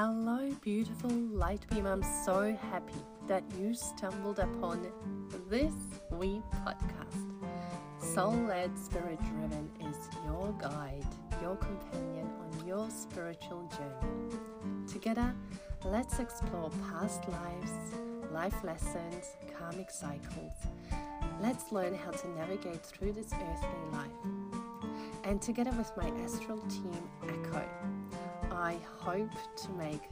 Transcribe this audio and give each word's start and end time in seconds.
Hello, 0.00 0.48
beautiful 0.60 1.10
light 1.10 1.66
beam. 1.70 1.84
I'm 1.84 2.04
so 2.24 2.56
happy 2.70 3.02
that 3.26 3.42
you 3.58 3.74
stumbled 3.74 4.38
upon 4.38 4.86
this 5.50 5.72
wee 6.12 6.40
podcast. 6.54 7.26
Soul 7.98 8.36
led, 8.46 8.78
spirit 8.78 9.18
driven 9.24 9.68
is 9.80 9.96
your 10.24 10.54
guide, 10.60 11.04
your 11.42 11.56
companion 11.56 12.30
on 12.38 12.64
your 12.64 12.88
spiritual 12.90 13.68
journey. 13.76 14.86
Together, 14.86 15.34
let's 15.84 16.20
explore 16.20 16.70
past 16.92 17.28
lives, 17.28 17.72
life 18.32 18.62
lessons, 18.62 19.32
karmic 19.58 19.90
cycles. 19.90 20.52
Let's 21.42 21.72
learn 21.72 21.96
how 21.96 22.12
to 22.12 22.28
navigate 22.38 22.86
through 22.86 23.14
this 23.14 23.32
earthly 23.32 23.90
life. 23.90 24.92
And 25.24 25.42
together 25.42 25.72
with 25.72 25.90
my 25.96 26.08
astral 26.22 26.60
team, 26.68 27.02
Echo, 27.24 27.64
I 28.58 28.76
hope 28.98 29.30
to 29.56 29.70
make 29.72 30.02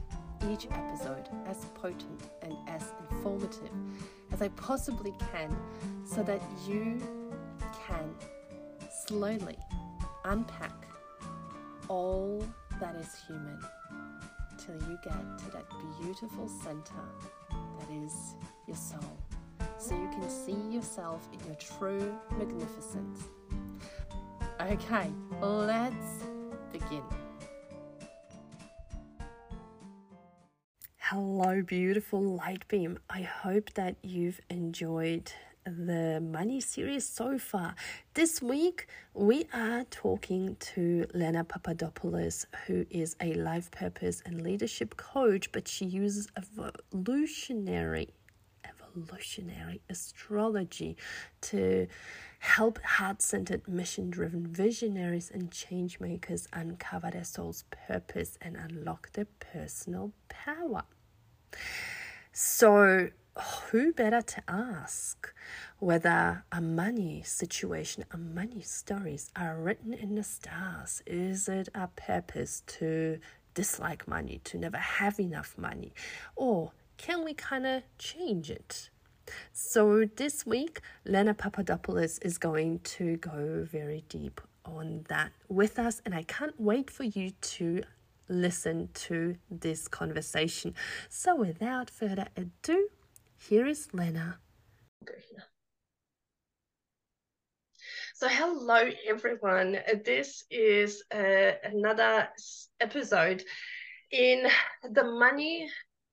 each 0.49 0.67
episode 0.71 1.27
as 1.45 1.65
potent 1.75 2.29
and 2.41 2.55
as 2.67 2.93
informative 3.11 3.71
as 4.31 4.41
I 4.41 4.47
possibly 4.49 5.13
can 5.31 5.53
so 6.05 6.23
that 6.23 6.41
you 6.65 6.97
can 7.85 8.09
slowly 9.05 9.57
unpack 10.23 10.87
all 11.89 12.41
that 12.79 12.95
is 12.95 13.13
human 13.27 13.59
till 14.57 14.75
you 14.75 14.97
get 15.03 15.37
to 15.39 15.51
that 15.51 15.65
beautiful 16.01 16.47
center 16.47 17.03
that 17.79 17.89
is 17.91 18.35
your 18.65 18.77
soul 18.77 19.17
so 19.77 19.93
you 19.93 20.09
can 20.09 20.29
see 20.29 20.73
yourself 20.73 21.27
in 21.33 21.45
your 21.45 21.55
true 21.55 22.15
magnificence. 22.37 23.23
Okay, 24.59 25.11
let's 25.41 26.23
begin. 26.71 27.03
Hello, 31.11 31.61
beautiful 31.61 32.21
light 32.21 32.67
beam. 32.67 32.99
I 33.09 33.21
hope 33.21 33.73
that 33.75 33.95
you've 34.03 34.41
enjoyed 34.49 35.31
the 35.65 36.19
money 36.19 36.59
series 36.59 37.07
so 37.07 37.39
far. 37.39 37.75
This 38.13 38.41
week, 38.41 38.89
we 39.13 39.47
are 39.53 39.85
talking 39.85 40.57
to 40.73 41.07
Lena 41.13 41.45
Papadopoulos, 41.45 42.45
who 42.65 42.85
is 42.89 43.15
a 43.21 43.33
life 43.35 43.71
purpose 43.71 44.21
and 44.25 44.41
leadership 44.41 44.97
coach, 44.97 45.49
but 45.53 45.65
she 45.69 45.85
uses 45.85 46.27
evolutionary 46.35 48.09
evolutionary 48.65 49.79
astrology 49.89 50.97
to 51.39 51.87
help 52.39 52.83
heart 52.83 53.21
centered, 53.21 53.65
mission 53.65 54.09
driven 54.09 54.45
visionaries 54.45 55.31
and 55.33 55.51
change 55.51 56.01
makers 56.01 56.49
uncover 56.51 57.11
their 57.11 57.23
soul's 57.23 57.63
purpose 57.87 58.37
and 58.41 58.57
unlock 58.57 59.13
their 59.13 59.27
personal 59.39 60.11
power. 60.27 60.83
So, 62.33 63.09
who 63.69 63.93
better 63.93 64.21
to 64.21 64.43
ask 64.47 65.33
whether 65.79 66.43
a 66.51 66.61
money 66.61 67.21
situation, 67.23 68.05
a 68.11 68.17
money 68.17 68.61
stories 68.61 69.29
are 69.35 69.57
written 69.57 69.93
in 69.93 70.15
the 70.15 70.23
stars? 70.23 71.01
Is 71.05 71.47
it 71.47 71.69
a 71.75 71.87
purpose 71.87 72.63
to 72.67 73.19
dislike 73.53 74.07
money, 74.07 74.41
to 74.45 74.57
never 74.57 74.77
have 74.77 75.19
enough 75.19 75.57
money? 75.57 75.93
Or 76.35 76.71
can 76.97 77.23
we 77.23 77.33
kind 77.33 77.65
of 77.65 77.83
change 77.97 78.49
it? 78.49 78.89
So, 79.51 80.05
this 80.05 80.45
week, 80.45 80.81
Lena 81.05 81.33
Papadopoulos 81.33 82.17
is 82.19 82.37
going 82.37 82.79
to 82.79 83.17
go 83.17 83.67
very 83.69 84.03
deep 84.09 84.39
on 84.65 85.05
that 85.09 85.31
with 85.49 85.79
us, 85.79 86.01
and 86.05 86.15
I 86.15 86.23
can't 86.23 86.59
wait 86.59 86.89
for 86.89 87.03
you 87.03 87.31
to 87.31 87.83
listen 88.29 88.89
to 88.93 89.35
this 89.49 89.87
conversation. 89.87 90.75
So, 91.09 91.35
without 91.35 91.89
further 91.89 92.27
ado, 92.35 92.89
here 93.37 93.65
is 93.65 93.87
Lena. 93.93 94.39
So, 98.15 98.27
hello 98.27 98.89
everyone. 99.07 99.77
This 100.03 100.43
is 100.49 101.03
uh, 101.13 101.51
another 101.63 102.29
episode 102.79 103.43
in 104.11 104.47
the 104.91 105.03
money 105.03 105.69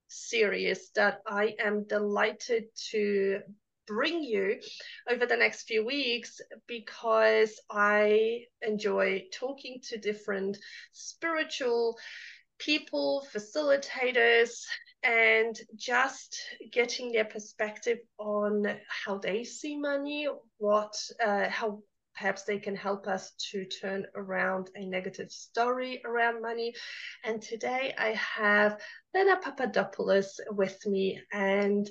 series 0.09 0.91
that 0.95 1.21
I 1.27 1.55
am 1.59 1.87
delighted 1.87 2.65
to 2.91 3.41
bring 3.87 4.23
you 4.23 4.61
over 5.11 5.27
the 5.27 5.37
next 5.37 5.65
few 5.65 5.85
weeks 5.85 6.41
because 6.67 7.61
I 7.71 8.45
enjoy 8.63 9.25
talking 9.33 9.81
to 9.89 9.99
different 9.99 10.59
spiritual 10.93 11.97
people, 12.59 13.27
facilitators, 13.35 14.63
and 15.03 15.59
just 15.77 16.39
getting 16.73 17.13
their 17.13 17.25
perspective 17.25 17.99
on 18.19 18.65
how 19.05 19.19
they 19.19 19.45
see 19.45 19.77
money, 19.77 20.29
what, 20.59 20.95
uh, 21.25 21.49
how 21.49 21.83
perhaps 22.15 22.45
they 22.45 22.59
can 22.59 22.77
help 22.77 23.07
us 23.07 23.33
to 23.51 23.65
turn 23.67 24.07
around 24.15 24.71
a 24.77 24.87
negative 24.87 25.31
story 25.31 26.01
around 26.05 26.41
money. 26.41 26.73
And 27.25 27.43
today 27.43 27.95
I 27.99 28.11
have 28.11 28.81
Lena 29.15 29.37
Papadopoulos 29.37 30.41
with 30.51 30.79
me. 30.87 31.21
And 31.33 31.89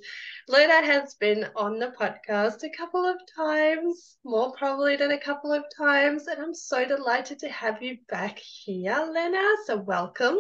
Lena 0.48 0.86
has 0.86 1.16
been 1.16 1.48
on 1.56 1.80
the 1.80 1.94
podcast 2.00 2.64
a 2.64 2.78
couple 2.78 3.06
of 3.06 3.18
times, 3.36 4.18
more 4.24 4.54
probably 4.54 4.96
than 4.96 5.12
a 5.12 5.20
couple 5.20 5.52
of 5.52 5.64
times. 5.76 6.28
And 6.28 6.42
I'm 6.42 6.54
so 6.54 6.86
delighted 6.86 7.40
to 7.40 7.50
have 7.50 7.82
you 7.82 7.98
back 8.10 8.40
here, 8.40 9.10
Lena. 9.14 9.56
So 9.66 9.78
welcome. 9.78 10.38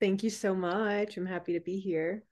Thank 0.00 0.22
you 0.22 0.30
so 0.30 0.54
much. 0.54 1.16
I'm 1.16 1.26
happy 1.26 1.54
to 1.54 1.60
be 1.60 1.78
here 1.78 2.24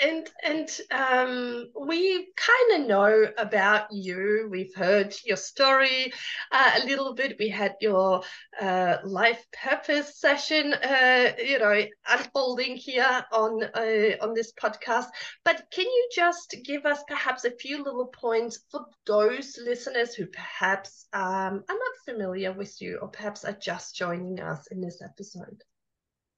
and 0.00 0.30
and 0.44 0.80
um, 0.90 1.66
we 1.86 2.28
kind 2.36 2.80
of 2.82 2.88
know 2.88 3.26
about 3.36 3.92
you. 3.92 4.48
We've 4.50 4.74
heard 4.74 5.14
your 5.24 5.36
story 5.36 6.12
uh, 6.52 6.70
a 6.80 6.86
little 6.86 7.14
bit. 7.14 7.36
We 7.38 7.48
had 7.48 7.76
your 7.80 8.22
uh, 8.60 8.96
life 9.04 9.44
purpose 9.52 10.18
session, 10.18 10.72
uh, 10.72 11.32
you 11.38 11.58
know, 11.58 11.84
unfolding 12.08 12.76
here 12.76 13.24
on 13.32 13.62
uh, 13.62 14.16
on 14.22 14.34
this 14.34 14.52
podcast. 14.52 15.08
But 15.44 15.64
can 15.70 15.86
you 15.86 16.08
just 16.14 16.54
give 16.64 16.86
us 16.86 17.02
perhaps 17.08 17.44
a 17.44 17.50
few 17.50 17.82
little 17.82 18.06
points 18.06 18.60
for 18.70 18.86
those 19.06 19.58
listeners 19.62 20.14
who 20.14 20.26
perhaps 20.26 21.06
um, 21.12 21.64
are 21.68 21.78
not 21.78 22.04
familiar 22.04 22.52
with 22.52 22.80
you, 22.80 22.98
or 23.02 23.08
perhaps 23.08 23.44
are 23.44 23.58
just 23.60 23.96
joining 23.96 24.40
us 24.40 24.66
in 24.70 24.80
this 24.80 25.02
episode? 25.02 25.62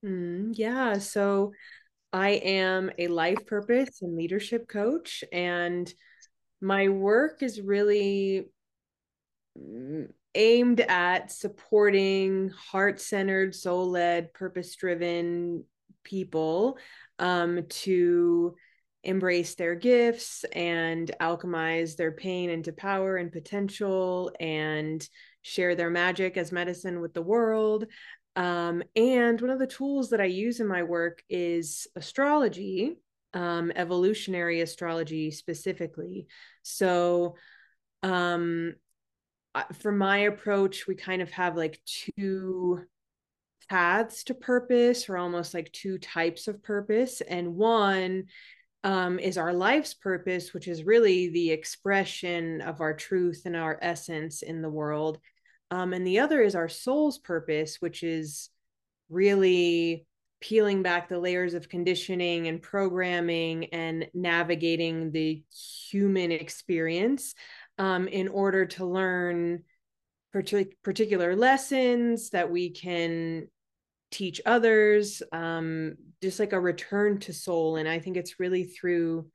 Mm, 0.05 0.53
yeah. 0.57 0.99
So 0.99 1.53
I 2.13 2.31
am 2.31 2.91
a 2.99 3.09
life 3.09 3.47
purpose 3.47 4.03
and 4.03 4.17
leadership 4.17 4.69
coach, 4.69 5.25
and 5.33 5.93
my 6.61 6.89
work 6.89 7.43
is 7.43 7.61
really 7.61 8.49
mm, 9.59 10.09
aimed 10.35 10.81
at 10.81 11.33
supporting 11.33 12.51
heart 12.51 13.01
centered, 13.01 13.55
soul 13.55 13.91
led, 13.91 14.33
purpose 14.35 14.75
driven 14.77 15.65
people 16.05 16.79
um, 17.19 17.65
to 17.69 18.55
embrace 19.05 19.55
their 19.57 19.75
gifts 19.75 20.45
and 20.53 21.11
alchemize 21.21 21.97
their 21.97 22.13
pain 22.13 22.51
into 22.51 22.73
power 22.73 23.17
and 23.17 23.33
potential 23.33 24.31
and 24.39 25.09
share 25.43 25.75
their 25.75 25.91
magic 25.91 26.37
as 26.37 26.53
medicine 26.53 27.01
with 27.01 27.13
the 27.13 27.23
world 27.23 27.87
um, 28.37 28.83
and 28.97 29.41
one 29.41 29.51
of 29.51 29.59
the 29.59 29.67
tools 29.67 30.11
that 30.11 30.21
I 30.21 30.27
use 30.27 30.61
in 30.61 30.67
my 30.67 30.83
work 30.83 31.23
is 31.29 31.87
astrology, 31.97 32.97
um, 33.35 33.73
evolutionary 33.75 34.61
astrology 34.61 35.31
specifically. 35.31 36.27
So, 36.63 37.37
um, 38.03 38.75
for 39.81 39.93
my 39.93 40.19
approach, 40.19 40.87
we 40.87 40.95
kind 40.95 41.21
of 41.21 41.31
have 41.33 41.57
like 41.57 41.79
two 41.85 42.81
paths 43.69 44.25
to 44.25 44.35
purpose, 44.35 45.09
or 45.09 45.19
almost 45.19 45.53
like 45.53 45.71
two 45.73 45.99
types 45.99 46.49
of 46.49 46.63
purpose. 46.63 47.21
And 47.21 47.55
one 47.55 48.25
um, 48.85 49.19
is 49.19 49.37
our 49.37 49.53
life's 49.53 49.95
purpose, 49.95 50.55
which 50.55 50.69
is 50.69 50.85
really 50.85 51.29
the 51.29 51.51
expression 51.51 52.63
of 52.63 52.81
our 52.81 52.95
truth 52.95 53.43
and 53.45 53.57
our 53.57 53.79
essence 53.83 54.43
in 54.43 54.63
the 54.63 54.71
world. 54.71 55.19
Um, 55.73 55.95
and 55.95 56.07
the 56.07 56.19
other 56.19 56.43
is 56.43 56.55
our 56.55 56.69
soul's 56.69 57.17
purpose, 57.17 57.79
which 57.81 58.03
is 58.03 58.51
really 59.09 60.07
peeling 60.39 60.83
back 60.83 61.09
the 61.09 61.19
layers 61.19 61.55
of 61.55 61.71
conditioning 61.71 62.47
and 62.47 62.61
programming 62.61 63.73
and 63.73 64.07
navigating 64.13 65.13
the 65.13 65.43
human 65.91 66.31
experience 66.31 67.35
um, 67.79 68.07
in 68.07 68.29
order 68.29 68.67
to 68.67 68.85
learn 68.85 69.63
partic- 70.37 70.75
particular 70.85 71.35
lessons 71.35 72.29
that 72.31 72.51
we 72.51 72.69
can 72.69 73.49
teach 74.11 74.43
others, 74.45 75.23
um, 75.33 75.95
just 76.21 76.39
like 76.39 76.53
a 76.53 76.61
return 76.61 77.19
to 77.21 77.33
soul. 77.33 77.77
And 77.77 77.89
I 77.89 77.99
think 77.99 78.19
it's 78.19 78.39
really 78.39 78.65
through 78.65 79.27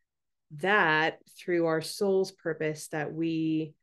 that, 0.57 1.17
through 1.35 1.65
our 1.65 1.81
soul's 1.81 2.31
purpose, 2.31 2.89
that 2.89 3.11
we 3.11 3.73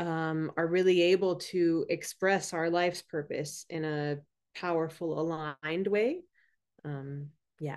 um, 0.00 0.52
are 0.56 0.66
really 0.66 1.02
able 1.14 1.36
to 1.36 1.86
express 1.90 2.54
our 2.54 2.70
life's 2.70 3.02
purpose 3.02 3.66
in 3.70 3.84
a 3.84 4.18
powerful, 4.56 5.20
aligned 5.20 5.86
way. 5.86 6.22
um 6.84 7.28
yeah 7.60 7.76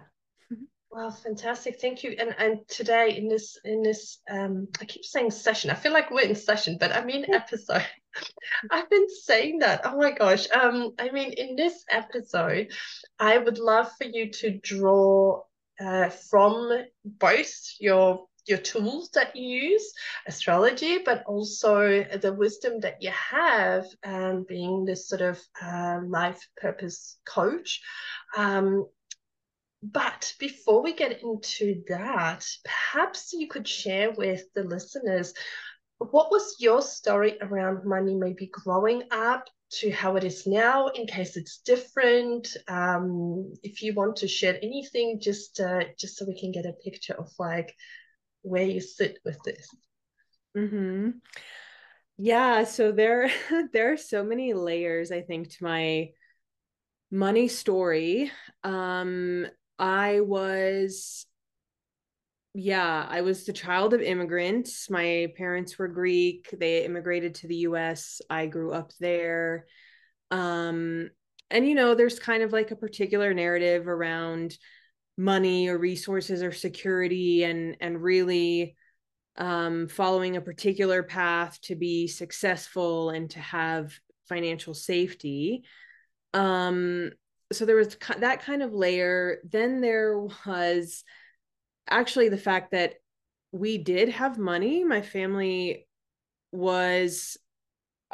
Well, 0.93 1.11
fantastic. 1.11 1.81
Thank 1.81 2.03
you. 2.03 2.15
And 2.19 2.35
and 2.37 2.59
today 2.67 3.17
in 3.17 3.27
this 3.27 3.57
in 3.65 3.81
this 3.81 4.19
um 4.29 4.67
I 4.79 4.85
keep 4.85 5.03
saying 5.05 5.31
session. 5.31 5.71
I 5.71 5.75
feel 5.75 5.91
like 5.91 6.11
we're 6.11 6.21
in 6.29 6.35
session, 6.35 6.77
but 6.79 6.91
I 6.91 7.03
mean 7.03 7.25
episode. 7.33 7.85
I've 8.71 8.89
been 8.91 9.07
saying 9.09 9.59
that. 9.59 9.81
Oh 9.85 9.97
my 9.97 10.11
gosh. 10.11 10.47
Um 10.51 10.93
I 10.99 11.09
mean 11.11 11.33
in 11.33 11.55
this 11.55 11.83
episode, 11.89 12.71
I 13.19 13.39
would 13.39 13.57
love 13.57 13.89
for 13.97 14.05
you 14.05 14.31
to 14.41 14.59
draw 14.59 15.41
uh, 15.81 16.09
from 16.09 16.85
both 17.03 17.53
your 17.79 18.27
your 18.47 18.57
tools 18.57 19.09
that 19.13 19.35
you 19.35 19.71
use, 19.71 19.93
astrology, 20.27 20.99
but 20.99 21.23
also 21.25 22.03
the 22.21 22.33
wisdom 22.33 22.79
that 22.81 23.01
you 23.01 23.11
have 23.11 23.85
um, 24.03 24.45
being 24.47 24.85
this 24.85 25.07
sort 25.07 25.21
of 25.21 25.39
uh, 25.61 25.99
life 26.05 26.47
purpose 26.57 27.17
coach. 27.25 27.81
Um, 28.35 28.85
but 29.81 30.33
before 30.39 30.81
we 30.81 30.93
get 30.93 31.21
into 31.21 31.83
that, 31.89 32.45
perhaps 32.63 33.33
you 33.33 33.47
could 33.47 33.67
share 33.67 34.11
with 34.11 34.43
the 34.55 34.63
listeners 34.63 35.33
what 35.97 36.31
was 36.31 36.55
your 36.59 36.81
story 36.81 37.37
around 37.41 37.85
money, 37.85 38.15
maybe 38.15 38.47
growing 38.47 39.03
up 39.11 39.49
to 39.71 39.91
how 39.91 40.15
it 40.15 40.23
is 40.23 40.45
now, 40.45 40.87
in 40.87 41.07
case 41.07 41.35
it's 41.35 41.59
different. 41.59 42.55
Um, 42.67 43.53
if 43.63 43.81
you 43.81 43.93
want 43.93 44.17
to 44.17 44.27
share 44.27 44.57
anything, 44.61 45.19
just 45.19 45.59
uh, 45.59 45.83
just 45.97 46.17
so 46.17 46.25
we 46.25 46.39
can 46.39 46.51
get 46.51 46.65
a 46.65 46.73
picture 46.73 47.13
of 47.13 47.31
like 47.39 47.73
where 48.43 48.63
you 48.63 48.79
sit 48.79 49.19
with 49.25 49.41
this. 49.43 49.67
Mm-hmm. 50.55 51.09
Yeah, 52.17 52.63
so 52.63 52.91
there 52.91 53.31
there 53.73 53.93
are 53.93 53.97
so 53.97 54.23
many 54.23 54.53
layers, 54.53 55.11
I 55.11 55.21
think, 55.21 55.49
to 55.49 55.63
my 55.63 56.09
money 57.09 57.47
story. 57.47 58.31
Um, 58.63 59.47
I 59.79 60.21
was 60.21 61.25
yeah, 62.55 63.07
I 63.09 63.21
was 63.21 63.45
the 63.45 63.53
child 63.53 63.95
of 63.95 64.01
immigrants. 64.01 64.89
My 64.89 65.33
parents 65.37 65.79
were 65.79 65.87
Greek. 65.87 66.53
They 66.57 66.85
immigrated 66.85 67.35
to 67.35 67.47
the 67.47 67.55
US. 67.67 68.21
I 68.29 68.45
grew 68.45 68.71
up 68.71 68.91
there. 68.99 69.65
Um, 70.29 71.09
and 71.49 71.67
you 71.67 71.73
know, 71.73 71.95
there's 71.95 72.19
kind 72.19 72.43
of 72.43 72.53
like 72.53 72.69
a 72.71 72.75
particular 72.75 73.33
narrative 73.33 73.87
around 73.87 74.55
money 75.17 75.67
or 75.67 75.77
resources 75.77 76.41
or 76.41 76.51
security 76.51 77.43
and 77.43 77.77
and 77.79 78.01
really 78.01 78.75
um, 79.37 79.87
following 79.87 80.37
a 80.37 80.41
particular 80.41 81.03
path 81.03 81.59
to 81.61 81.75
be 81.75 82.07
successful 82.07 83.09
and 83.09 83.29
to 83.31 83.39
have 83.39 83.93
financial 84.27 84.73
safety. 84.73 85.63
Um, 86.33 87.11
so 87.51 87.65
there 87.65 87.75
was 87.75 87.97
that 88.19 88.41
kind 88.41 88.63
of 88.63 88.73
layer. 88.73 89.39
Then 89.43 89.81
there 89.81 90.19
was 90.19 91.03
actually 91.89 92.29
the 92.29 92.37
fact 92.37 92.71
that 92.71 92.95
we 93.51 93.77
did 93.77 94.09
have 94.09 94.37
money. 94.37 94.83
My 94.83 95.01
family 95.01 95.87
was 96.51 97.37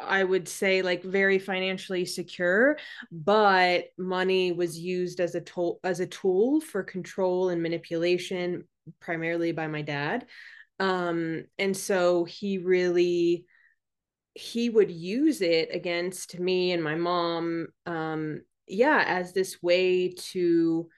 I 0.06 0.24
would 0.24 0.48
say 0.48 0.82
like 0.82 1.02
very 1.02 1.38
financially 1.38 2.04
secure, 2.04 2.78
but 3.10 3.86
money 3.98 4.52
was 4.52 4.78
used 4.78 5.20
as 5.20 5.34
a 5.34 5.40
tool 5.40 5.80
as 5.84 6.00
a 6.00 6.06
tool 6.06 6.60
for 6.60 6.82
control 6.82 7.48
and 7.50 7.62
manipulation, 7.62 8.64
primarily 9.00 9.52
by 9.52 9.66
my 9.66 9.82
dad. 9.82 10.26
Um, 10.78 11.44
and 11.58 11.76
so 11.76 12.24
he 12.24 12.58
really 12.58 13.44
he 14.34 14.70
would 14.70 14.90
use 14.90 15.42
it 15.42 15.70
against 15.74 16.38
me 16.38 16.72
and 16.72 16.82
my 16.82 16.94
mom 16.94 17.66
um, 17.86 18.42
yeah 18.68 19.04
as 19.06 19.32
this 19.32 19.62
way 19.62 20.14
to 20.16 20.88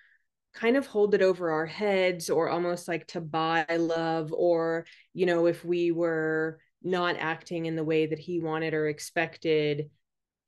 kind 0.54 0.76
of 0.76 0.86
hold 0.86 1.14
it 1.14 1.22
over 1.22 1.50
our 1.50 1.66
heads 1.66 2.28
or 2.28 2.48
almost 2.50 2.88
like 2.88 3.06
to 3.06 3.20
buy 3.20 3.64
love 3.70 4.32
or 4.32 4.84
you 5.14 5.24
know 5.24 5.46
if 5.46 5.64
we 5.64 5.90
were 5.90 6.58
not 6.84 7.16
acting 7.18 7.66
in 7.66 7.76
the 7.76 7.84
way 7.84 8.06
that 8.06 8.18
he 8.18 8.40
wanted 8.40 8.74
or 8.74 8.88
expected 8.88 9.90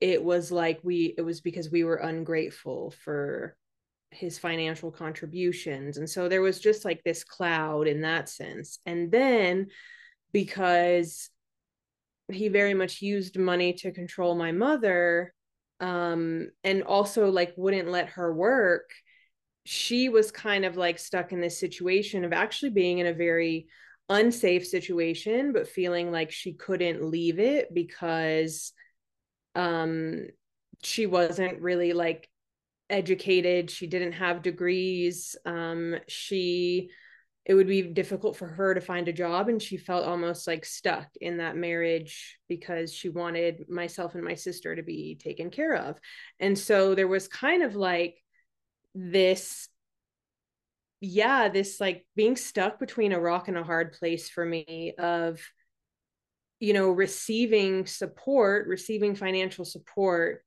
it 0.01 0.23
was 0.23 0.51
like 0.51 0.79
we 0.83 1.13
it 1.17 1.21
was 1.21 1.41
because 1.41 1.71
we 1.71 1.83
were 1.83 1.95
ungrateful 1.95 2.91
for 3.03 3.55
his 4.11 4.37
financial 4.39 4.91
contributions. 4.91 5.97
And 5.97 6.09
so 6.09 6.29
there 6.29 6.41
was 6.41 6.59
just 6.59 6.85
like 6.85 7.03
this 7.03 7.23
cloud 7.23 7.87
in 7.87 8.01
that 8.01 8.29
sense. 8.29 8.79
And 8.85 9.11
then 9.11 9.67
because 10.31 11.29
he 12.31 12.47
very 12.47 12.73
much 12.73 13.01
used 13.01 13.37
money 13.37 13.73
to 13.73 13.91
control 13.91 14.35
my 14.35 14.51
mother 14.51 15.33
um 15.81 16.49
and 16.63 16.83
also 16.83 17.29
like 17.29 17.53
wouldn't 17.57 17.89
let 17.89 18.07
her 18.07 18.33
work 18.33 18.89
she 19.65 20.07
was 20.07 20.31
kind 20.31 20.63
of 20.63 20.77
like 20.77 20.97
stuck 20.97 21.33
in 21.33 21.41
this 21.41 21.59
situation 21.59 22.23
of 22.23 22.31
actually 22.31 22.69
being 22.69 22.99
in 22.99 23.07
a 23.07 23.13
very 23.13 23.67
unsafe 24.09 24.65
situation 24.65 25.51
but 25.51 25.67
feeling 25.67 26.11
like 26.11 26.31
she 26.31 26.53
couldn't 26.53 27.03
leave 27.03 27.39
it 27.39 27.73
because 27.73 28.71
um 29.55 30.25
she 30.83 31.05
wasn't 31.05 31.59
really 31.61 31.93
like 31.93 32.29
educated 32.89 33.71
she 33.71 33.87
didn't 33.87 34.11
have 34.11 34.43
degrees 34.43 35.35
um 35.45 35.95
she 36.07 36.89
it 37.45 37.53
would 37.53 37.67
be 37.67 37.83
difficult 37.83 38.35
for 38.35 38.47
her 38.47 38.73
to 38.73 38.81
find 38.81 39.07
a 39.07 39.13
job 39.13 39.49
and 39.49 39.61
she 39.61 39.77
felt 39.77 40.05
almost 40.05 40.47
like 40.47 40.65
stuck 40.65 41.07
in 41.21 41.37
that 41.37 41.55
marriage 41.55 42.39
because 42.49 42.91
she 42.91 43.07
wanted 43.07 43.69
myself 43.69 44.15
and 44.15 44.23
my 44.23 44.33
sister 44.33 44.75
to 44.75 44.81
be 44.81 45.15
taken 45.15 45.51
care 45.51 45.75
of. 45.75 45.99
And 46.39 46.57
so 46.57 46.95
there 46.95 47.07
was 47.07 47.27
kind 47.27 47.61
of 47.61 47.75
like 47.75 48.15
this 48.95 49.69
yeah, 51.05 51.49
this 51.49 51.79
like 51.79 52.05
being 52.15 52.35
stuck 52.35 52.79
between 52.79 53.11
a 53.11 53.19
rock 53.19 53.47
and 53.47 53.57
a 53.57 53.63
hard 53.63 53.93
place 53.93 54.29
for 54.29 54.45
me 54.45 54.93
of, 54.97 55.39
you 56.59 56.73
know, 56.73 56.89
receiving 56.89 57.85
support, 57.85 58.67
receiving 58.67 59.15
financial 59.15 59.65
support 59.65 60.43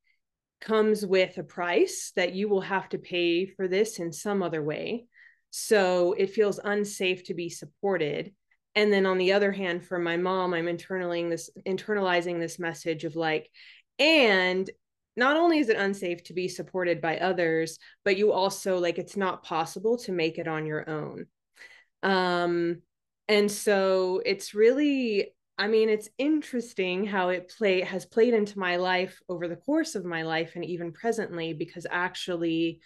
comes 0.60 1.06
with 1.06 1.38
a 1.38 1.44
price 1.44 2.12
that 2.16 2.34
you 2.34 2.48
will 2.48 2.62
have 2.62 2.88
to 2.88 2.98
pay 2.98 3.46
for 3.46 3.68
this 3.68 3.98
in 3.98 4.12
some 4.12 4.42
other 4.42 4.62
way. 4.62 5.06
So 5.50 6.14
it 6.14 6.30
feels 6.30 6.58
unsafe 6.62 7.24
to 7.24 7.34
be 7.34 7.48
supported. 7.48 8.32
And 8.74 8.92
then 8.92 9.06
on 9.06 9.18
the 9.18 9.32
other 9.32 9.52
hand, 9.52 9.86
for 9.86 9.98
my 9.98 10.16
mom, 10.16 10.54
I'm 10.54 10.66
internalizing 10.66 11.30
this 11.30 11.50
internalizing 11.66 12.40
this 12.40 12.58
message 12.58 13.04
of 13.04 13.16
like, 13.16 13.48
and 13.98 14.68
not 15.18 15.36
only 15.36 15.58
is 15.58 15.68
it 15.68 15.76
unsafe 15.76 16.22
to 16.24 16.32
be 16.32 16.48
supported 16.48 17.00
by 17.00 17.18
others 17.18 17.78
but 18.04 18.16
you 18.16 18.32
also 18.32 18.78
like 18.78 18.98
it's 18.98 19.16
not 19.16 19.42
possible 19.42 19.98
to 19.98 20.12
make 20.12 20.38
it 20.38 20.48
on 20.48 20.66
your 20.66 20.88
own. 20.88 21.26
Um 22.02 22.82
and 23.28 23.50
so 23.50 24.22
it's 24.24 24.54
really 24.54 25.34
i 25.58 25.66
mean 25.66 25.88
it's 25.90 26.08
interesting 26.16 27.04
how 27.04 27.28
it 27.28 27.52
play 27.58 27.82
has 27.82 28.06
played 28.06 28.32
into 28.32 28.58
my 28.58 28.76
life 28.76 29.20
over 29.28 29.48
the 29.48 29.56
course 29.56 29.94
of 29.94 30.04
my 30.04 30.22
life 30.22 30.52
and 30.54 30.64
even 30.64 30.92
presently 30.92 31.52
because 31.52 31.86
actually 31.90 32.80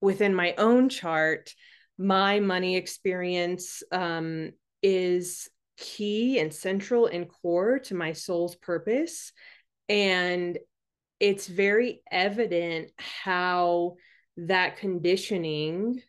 within 0.00 0.34
my 0.34 0.54
own 0.58 0.88
chart 0.88 1.54
my 2.00 2.40
money 2.40 2.76
experience 2.76 3.82
um, 3.92 4.50
is 4.82 5.50
key 5.76 6.38
and 6.38 6.52
central 6.52 7.06
and 7.06 7.28
core 7.28 7.78
to 7.78 7.94
my 7.94 8.12
soul's 8.12 8.54
purpose. 8.54 9.32
And 9.88 10.58
it's 11.20 11.46
very 11.46 12.02
evident 12.10 12.90
how 12.96 13.96
that 14.38 14.78
conditioning 14.78 16.00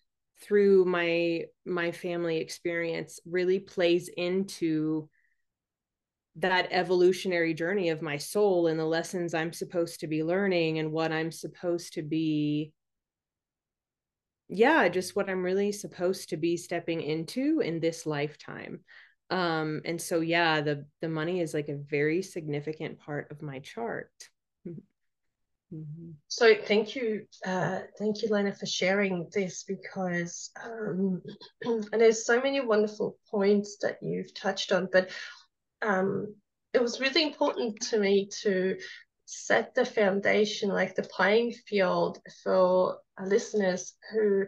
through 0.42 0.86
my 0.86 1.44
my 1.66 1.92
family 1.92 2.38
experience 2.38 3.20
really 3.26 3.60
plays 3.60 4.10
into 4.16 5.10
that 6.38 6.70
evolutionary 6.72 7.54
journey 7.54 7.90
of 7.90 8.02
my 8.02 8.18
soul 8.18 8.68
and 8.68 8.80
the 8.80 8.86
lessons 8.86 9.34
I'm 9.34 9.52
supposed 9.52 10.00
to 10.00 10.08
be 10.08 10.24
learning 10.24 10.80
and 10.80 10.92
what 10.92 11.12
I'm 11.12 11.32
supposed 11.32 11.94
to 11.94 12.02
be 12.02 12.72
yeah 14.48 14.88
just 14.88 15.16
what 15.16 15.30
I'm 15.30 15.44
really 15.44 15.74
supposed 15.74 16.30
to 16.30 16.38
be 16.38 16.58
stepping 16.58 17.02
into 17.02 17.60
in 17.60 17.80
this 17.80 18.06
lifetime. 18.06 18.80
Um 19.30 19.82
and 19.84 20.02
so 20.02 20.22
yeah 20.22 20.62
the 20.62 20.86
the 21.02 21.10
money 21.10 21.42
is 21.42 21.54
like 21.54 21.68
a 21.70 21.78
very 21.78 22.22
significant 22.22 23.00
part 23.00 23.30
of 23.30 23.42
my 23.42 23.60
chart 23.60 24.10
Mm-hmm. 25.74 26.12
So 26.28 26.54
thank 26.66 26.96
you, 26.96 27.26
uh, 27.46 27.80
thank 27.98 28.22
you, 28.22 28.30
Lena, 28.30 28.54
for 28.54 28.66
sharing 28.66 29.30
this 29.34 29.64
because 29.64 30.52
um, 30.62 31.22
and 31.64 32.02
there's 32.02 32.26
so 32.26 32.42
many 32.42 32.60
wonderful 32.60 33.18
points 33.30 33.78
that 33.82 33.98
you've 34.02 34.34
touched 34.34 34.72
on, 34.72 34.90
but 34.92 35.10
um, 35.82 36.36
it 36.74 36.82
was 36.82 37.00
really 37.00 37.24
important 37.24 37.80
to 37.90 38.00
me 38.00 38.30
to 38.42 38.78
set 39.26 39.74
the 39.74 39.86
foundation, 39.86 40.70
like 40.70 40.96
the 40.96 41.04
playing 41.04 41.54
field 41.68 42.20
for 42.44 42.98
listeners 43.24 43.94
who, 44.12 44.46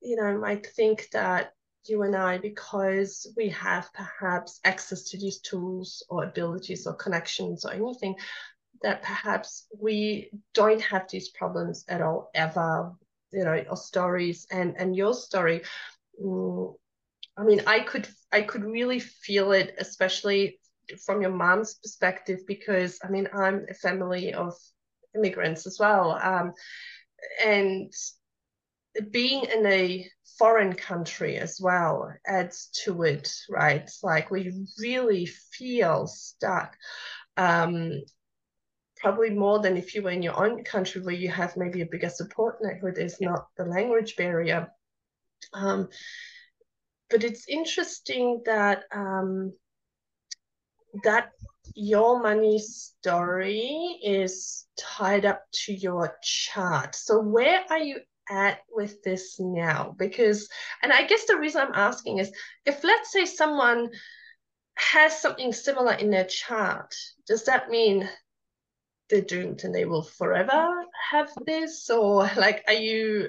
you 0.00 0.16
know, 0.16 0.38
might 0.38 0.66
think 0.66 1.08
that 1.12 1.52
you 1.86 2.02
and 2.02 2.16
I, 2.16 2.38
because 2.38 3.30
we 3.36 3.50
have 3.50 3.90
perhaps 3.92 4.60
access 4.64 5.10
to 5.10 5.18
these 5.18 5.40
tools 5.40 6.02
or 6.08 6.24
abilities 6.24 6.86
or 6.86 6.94
connections 6.94 7.64
or 7.64 7.72
anything, 7.72 8.14
that 8.82 9.02
perhaps 9.02 9.66
we 9.78 10.30
don't 10.54 10.80
have 10.80 11.08
these 11.10 11.30
problems 11.30 11.84
at 11.88 12.02
all 12.02 12.30
ever 12.34 12.92
you 13.32 13.44
know 13.44 13.64
or 13.70 13.76
stories. 13.76 14.46
And 14.50 14.74
and 14.78 14.94
your 14.96 15.14
story 15.14 15.62
mm, 16.22 16.74
i 17.36 17.42
mean 17.42 17.62
i 17.66 17.80
could 17.80 18.06
i 18.32 18.42
could 18.42 18.64
really 18.64 19.00
feel 19.00 19.52
it 19.52 19.74
especially 19.78 20.58
from 21.06 21.22
your 21.22 21.30
mom's 21.30 21.74
perspective 21.74 22.40
because 22.46 22.98
i 23.02 23.08
mean 23.08 23.26
i'm 23.32 23.64
a 23.70 23.74
family 23.74 24.34
of 24.34 24.54
immigrants 25.14 25.66
as 25.66 25.78
well 25.80 26.12
um, 26.22 26.52
and 27.44 27.92
being 29.10 29.44
in 29.44 29.66
a 29.66 30.08
foreign 30.38 30.74
country 30.74 31.36
as 31.36 31.58
well 31.60 32.12
adds 32.26 32.68
to 32.84 33.02
it 33.02 33.32
right? 33.50 33.90
Like 34.02 34.30
we 34.30 34.52
really 34.78 35.26
feel 35.26 36.06
stuck 36.06 36.76
um, 37.36 38.02
probably 39.02 39.30
more 39.30 39.58
than 39.58 39.76
if 39.76 39.94
you 39.94 40.02
were 40.02 40.10
in 40.10 40.22
your 40.22 40.42
own 40.42 40.64
country 40.64 41.02
where 41.02 41.14
you 41.14 41.28
have 41.28 41.56
maybe 41.56 41.82
a 41.82 41.86
bigger 41.86 42.08
support 42.08 42.56
network 42.62 42.94
there's 42.94 43.20
not 43.20 43.48
the 43.56 43.64
language 43.64 44.16
barrier 44.16 44.68
um, 45.52 45.88
but 47.10 47.24
it's 47.24 47.48
interesting 47.48 48.42
that 48.46 48.84
um, 48.94 49.52
that 51.04 51.32
your 51.74 52.22
money 52.22 52.58
story 52.58 53.98
is 54.02 54.66
tied 54.78 55.24
up 55.24 55.42
to 55.52 55.72
your 55.72 56.16
chart. 56.22 56.94
So 56.94 57.20
where 57.20 57.64
are 57.70 57.78
you 57.78 58.00
at 58.28 58.58
with 58.70 59.02
this 59.02 59.36
now? 59.38 59.94
Because, 59.98 60.48
and 60.82 60.92
I 60.92 61.04
guess 61.04 61.26
the 61.26 61.38
reason 61.38 61.62
I'm 61.62 61.74
asking 61.74 62.18
is 62.18 62.32
if 62.66 62.82
let's 62.84 63.12
say 63.12 63.24
someone 63.24 63.90
has 64.74 65.18
something 65.18 65.52
similar 65.52 65.94
in 65.94 66.10
their 66.10 66.24
chart, 66.24 66.94
does 67.26 67.44
that 67.44 67.68
mean 67.68 68.08
they're 69.10 69.20
doomed 69.20 69.64
and 69.64 69.74
they 69.74 69.84
will 69.84 70.02
forever 70.02 70.68
have 71.10 71.30
this? 71.46 71.88
Or 71.90 72.30
like, 72.36 72.64
are 72.66 72.74
you 72.74 73.28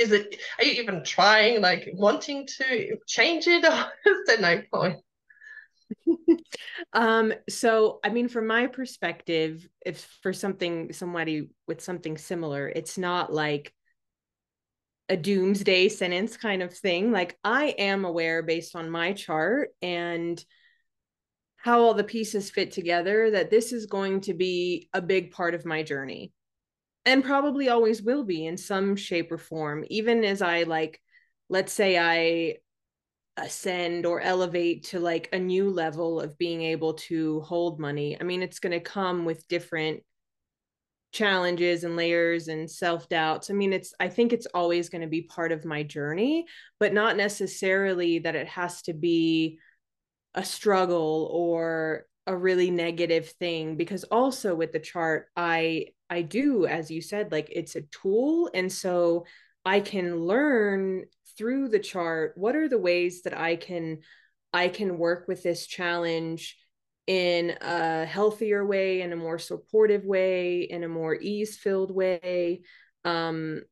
is 0.00 0.12
it 0.12 0.40
are 0.58 0.64
you 0.64 0.82
even 0.82 1.04
trying 1.04 1.60
like 1.60 1.90
wanting 1.94 2.46
to 2.46 2.96
change 3.06 3.46
it? 3.46 3.64
Or 3.70 3.90
is 4.06 4.26
there 4.26 4.40
no 4.40 4.62
point? 4.72 4.96
Um 6.92 7.32
so 7.48 8.00
i 8.02 8.08
mean 8.08 8.28
from 8.28 8.46
my 8.46 8.66
perspective 8.66 9.68
if 9.84 10.06
for 10.22 10.32
something 10.32 10.92
somebody 10.92 11.50
with 11.66 11.80
something 11.80 12.16
similar 12.16 12.68
it's 12.68 12.96
not 12.96 13.32
like 13.32 13.72
a 15.08 15.16
doomsday 15.16 15.88
sentence 15.88 16.36
kind 16.36 16.62
of 16.62 16.72
thing. 16.72 17.12
Like 17.12 17.36
i 17.44 17.74
am 17.78 18.04
aware 18.04 18.42
based 18.42 18.76
on 18.76 18.90
my 18.90 19.12
chart 19.12 19.70
and 19.82 20.42
how 21.62 21.80
all 21.80 21.94
the 21.94 22.04
pieces 22.04 22.50
fit 22.50 22.72
together 22.72 23.30
that 23.30 23.50
this 23.50 23.72
is 23.72 23.86
going 23.86 24.20
to 24.22 24.34
be 24.34 24.88
a 24.94 25.02
big 25.02 25.30
part 25.30 25.54
of 25.54 25.66
my 25.66 25.82
journey. 25.82 26.32
And 27.06 27.24
probably 27.24 27.68
always 27.68 28.02
will 28.02 28.24
be 28.24 28.46
in 28.46 28.56
some 28.56 28.94
shape 28.94 29.32
or 29.32 29.38
form 29.38 29.84
even 29.88 30.22
as 30.22 30.42
i 30.42 30.64
like 30.64 31.00
let's 31.48 31.72
say 31.72 31.98
i 31.98 32.56
ascend 33.42 34.06
or 34.06 34.20
elevate 34.20 34.84
to 34.84 35.00
like 35.00 35.28
a 35.32 35.38
new 35.38 35.70
level 35.70 36.20
of 36.20 36.36
being 36.36 36.62
able 36.62 36.94
to 36.94 37.40
hold 37.40 37.80
money. 37.80 38.20
I 38.20 38.24
mean 38.24 38.42
it's 38.42 38.58
going 38.58 38.72
to 38.72 38.80
come 38.80 39.24
with 39.24 39.48
different 39.48 40.02
challenges 41.12 41.84
and 41.84 41.96
layers 41.96 42.46
and 42.46 42.70
self 42.70 43.08
doubts 43.08 43.50
i 43.50 43.52
mean 43.52 43.72
it's 43.72 43.92
i 43.98 44.08
think 44.08 44.32
it's 44.32 44.46
always 44.54 44.88
going 44.88 45.00
to 45.00 45.08
be 45.08 45.22
part 45.22 45.50
of 45.50 45.64
my 45.64 45.82
journey 45.82 46.46
but 46.78 46.92
not 46.92 47.16
necessarily 47.16 48.20
that 48.20 48.36
it 48.36 48.46
has 48.46 48.80
to 48.82 48.92
be 48.92 49.58
a 50.34 50.44
struggle 50.44 51.28
or 51.32 52.06
a 52.26 52.36
really 52.36 52.70
negative 52.70 53.28
thing 53.30 53.76
because 53.76 54.04
also 54.04 54.54
with 54.54 54.72
the 54.72 54.78
chart 54.78 55.26
i 55.36 55.86
i 56.08 56.22
do 56.22 56.66
as 56.66 56.90
you 56.90 57.00
said 57.00 57.32
like 57.32 57.48
it's 57.50 57.76
a 57.76 57.82
tool 57.82 58.50
and 58.54 58.70
so 58.70 59.24
i 59.64 59.80
can 59.80 60.20
learn 60.20 61.04
through 61.36 61.68
the 61.68 61.78
chart 61.78 62.32
what 62.36 62.54
are 62.54 62.68
the 62.68 62.78
ways 62.78 63.22
that 63.22 63.36
i 63.36 63.56
can 63.56 63.98
i 64.52 64.68
can 64.68 64.98
work 64.98 65.26
with 65.26 65.42
this 65.42 65.66
challenge 65.66 66.56
in 67.06 67.56
a 67.60 68.04
healthier 68.04 68.64
way 68.64 69.02
in 69.02 69.12
a 69.12 69.16
more 69.16 69.38
supportive 69.38 70.04
way 70.04 70.62
in 70.62 70.84
a 70.84 70.88
more 70.88 71.14
ease 71.14 71.56
filled 71.56 71.90
way? 71.90 72.62
Um 73.04 73.62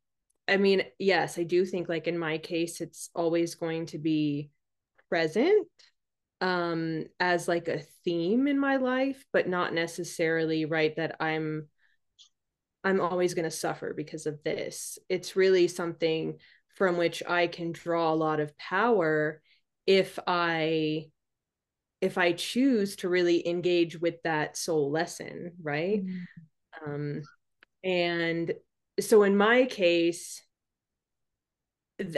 i 0.48 0.56
mean 0.56 0.82
yes 0.98 1.38
i 1.38 1.42
do 1.42 1.64
think 1.66 1.88
like 1.88 2.06
in 2.06 2.18
my 2.18 2.38
case 2.38 2.80
it's 2.80 3.10
always 3.14 3.54
going 3.54 3.84
to 3.86 3.98
be 3.98 4.50
present 5.10 5.68
um 6.40 7.04
as 7.18 7.48
like 7.48 7.68
a 7.68 7.82
theme 8.04 8.46
in 8.46 8.58
my 8.58 8.76
life 8.76 9.24
but 9.32 9.48
not 9.48 9.74
necessarily 9.74 10.64
right 10.64 10.94
that 10.96 11.16
i'm 11.18 11.66
i'm 12.84 13.00
always 13.00 13.34
going 13.34 13.44
to 13.44 13.50
suffer 13.50 13.92
because 13.92 14.26
of 14.26 14.42
this 14.44 14.98
it's 15.08 15.36
really 15.36 15.66
something 15.66 16.36
from 16.76 16.96
which 16.96 17.22
i 17.28 17.48
can 17.48 17.72
draw 17.72 18.12
a 18.12 18.14
lot 18.14 18.38
of 18.38 18.56
power 18.56 19.42
if 19.86 20.18
i 20.28 21.06
if 22.00 22.16
i 22.16 22.32
choose 22.32 22.94
to 22.94 23.08
really 23.08 23.46
engage 23.48 24.00
with 24.00 24.22
that 24.22 24.56
soul 24.56 24.92
lesson 24.92 25.52
right 25.60 26.04
mm-hmm. 26.06 26.90
um 26.92 27.22
and 27.82 28.52
so 29.00 29.24
in 29.24 29.36
my 29.36 29.64
case 29.64 30.40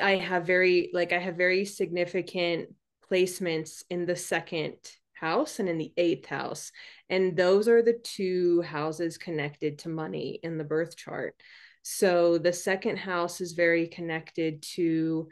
i 0.02 0.16
have 0.16 0.46
very 0.46 0.90
like 0.92 1.14
i 1.14 1.18
have 1.18 1.36
very 1.36 1.64
significant 1.64 2.68
placements 3.10 3.82
in 3.90 4.06
the 4.06 4.16
second 4.16 4.76
house 5.14 5.58
and 5.58 5.68
in 5.68 5.78
the 5.78 5.92
eighth 5.96 6.26
house. 6.26 6.72
And 7.08 7.36
those 7.36 7.68
are 7.68 7.82
the 7.82 7.98
two 8.02 8.62
houses 8.62 9.18
connected 9.18 9.80
to 9.80 9.88
money 9.88 10.40
in 10.42 10.56
the 10.56 10.64
birth 10.64 10.96
chart. 10.96 11.34
So 11.82 12.38
the 12.38 12.52
second 12.52 12.98
house 12.98 13.40
is 13.40 13.52
very 13.52 13.86
connected 13.86 14.62
to 14.74 15.28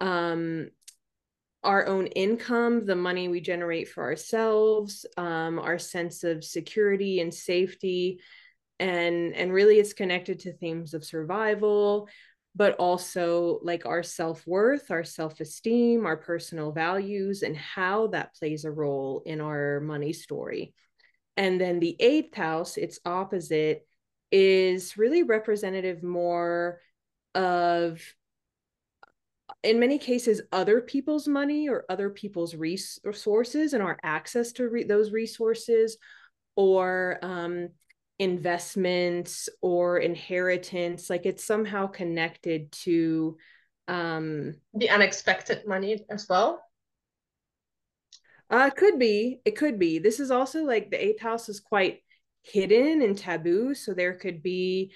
um, 0.00 0.70
our 1.62 1.86
own 1.86 2.06
income, 2.08 2.84
the 2.84 2.96
money 2.96 3.28
we 3.28 3.40
generate 3.40 3.88
for 3.88 4.04
ourselves, 4.04 5.06
um, 5.16 5.58
our 5.58 5.78
sense 5.78 6.22
of 6.24 6.44
security 6.44 7.20
and 7.20 7.32
safety. 7.32 8.20
And, 8.78 9.34
and 9.34 9.52
really, 9.52 9.78
it's 9.78 9.92
connected 9.92 10.40
to 10.40 10.52
themes 10.52 10.94
of 10.94 11.04
survival, 11.04 12.08
but 12.54 12.76
also 12.76 13.58
like 13.62 13.84
our 13.86 14.02
self-worth 14.02 14.90
our 14.90 15.04
self-esteem 15.04 16.06
our 16.06 16.16
personal 16.16 16.72
values 16.72 17.42
and 17.42 17.56
how 17.56 18.06
that 18.08 18.34
plays 18.34 18.64
a 18.64 18.70
role 18.70 19.22
in 19.26 19.40
our 19.40 19.80
money 19.80 20.12
story. 20.12 20.74
And 21.36 21.60
then 21.60 21.80
the 21.80 21.96
eighth 21.98 22.34
house 22.34 22.76
its 22.76 23.00
opposite 23.04 23.86
is 24.30 24.96
really 24.96 25.22
representative 25.22 26.02
more 26.02 26.80
of 27.34 28.00
in 29.62 29.80
many 29.80 29.98
cases 29.98 30.40
other 30.52 30.80
people's 30.80 31.26
money 31.26 31.68
or 31.68 31.84
other 31.88 32.10
people's 32.10 32.54
resources 32.54 33.72
and 33.72 33.82
our 33.82 33.98
access 34.02 34.52
to 34.52 34.68
re- 34.68 34.84
those 34.84 35.10
resources 35.10 35.96
or 36.56 37.18
um, 37.22 37.68
investments 38.18 39.48
or 39.60 39.98
inheritance 39.98 41.10
like 41.10 41.26
it's 41.26 41.44
somehow 41.44 41.86
connected 41.88 42.70
to 42.70 43.36
um 43.88 44.54
the 44.72 44.88
unexpected 44.88 45.66
money 45.66 46.04
as 46.08 46.26
well? 46.28 46.62
Uh 48.50 48.70
could 48.70 48.98
be 48.98 49.40
it 49.44 49.56
could 49.56 49.78
be. 49.78 49.98
This 49.98 50.20
is 50.20 50.30
also 50.30 50.64
like 50.64 50.90
the 50.90 51.04
eighth 51.04 51.20
house 51.20 51.48
is 51.48 51.60
quite 51.60 52.00
hidden 52.42 53.02
and 53.02 53.16
taboo 53.16 53.74
so 53.74 53.94
there 53.94 54.14
could 54.14 54.42
be 54.42 54.92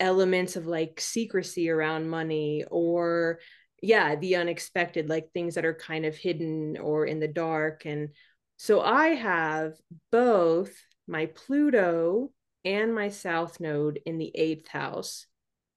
elements 0.00 0.56
of 0.56 0.66
like 0.66 1.00
secrecy 1.00 1.70
around 1.70 2.08
money 2.08 2.64
or 2.70 3.38
yeah 3.82 4.16
the 4.16 4.36
unexpected 4.36 5.08
like 5.08 5.30
things 5.32 5.54
that 5.54 5.64
are 5.64 5.74
kind 5.74 6.04
of 6.04 6.16
hidden 6.16 6.76
or 6.76 7.06
in 7.06 7.20
the 7.20 7.28
dark 7.28 7.84
and 7.84 8.08
so 8.56 8.80
i 8.80 9.08
have 9.08 9.74
both 10.10 10.72
my 11.06 11.26
pluto 11.26 12.30
and 12.68 12.94
my 12.94 13.08
south 13.08 13.60
node 13.60 13.98
in 14.04 14.18
the 14.18 14.30
eighth 14.34 14.68
house, 14.68 15.26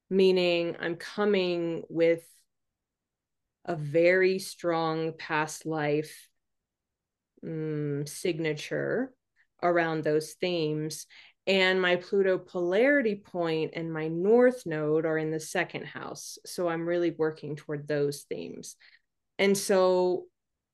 meaning 0.09 0.75
I'm 0.77 0.97
coming 0.97 1.83
with 1.87 2.21
a 3.63 3.77
very 3.77 4.39
strong 4.39 5.13
past 5.17 5.65
life 5.65 6.27
um, 7.47 8.03
signature 8.05 9.13
around 9.63 10.03
those 10.03 10.33
themes. 10.33 11.05
And 11.47 11.81
my 11.81 11.95
Pluto 11.95 12.37
polarity 12.37 13.15
point 13.15 13.71
and 13.73 13.91
my 13.91 14.09
North 14.09 14.65
node 14.65 15.05
are 15.05 15.17
in 15.17 15.31
the 15.31 15.39
second 15.39 15.85
house. 15.85 16.37
So 16.45 16.67
I'm 16.67 16.85
really 16.85 17.11
working 17.11 17.55
toward 17.55 17.87
those 17.87 18.23
themes. 18.23 18.75
And 19.39 19.57
so, 19.57 20.25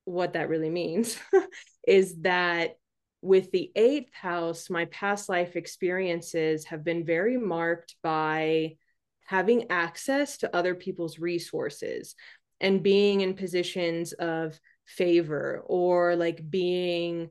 what 0.05 0.33
that 0.33 0.50
really 0.50 0.69
means 0.71 1.17
is 1.88 2.15
that 2.21 2.71
with 3.27 3.51
the 3.51 3.72
eighth 3.75 4.13
house, 4.13 4.69
my 4.69 4.86
past 4.86 5.29
life 5.29 5.55
experiences 5.55 6.65
have 6.65 6.84
been 6.84 7.05
very 7.05 7.38
marked 7.38 7.96
by 8.01 8.77
having 9.25 9.69
access 9.69 10.38
to 10.38 10.55
other 10.55 10.74
people's 10.74 11.19
resources 11.19 12.15
and 12.62 12.81
being 12.81 13.22
in 13.22 13.34
positions 13.34 14.13
of 14.13 14.60
favor 14.86 15.62
or 15.65 16.15
like 16.15 16.50
being 16.50 17.29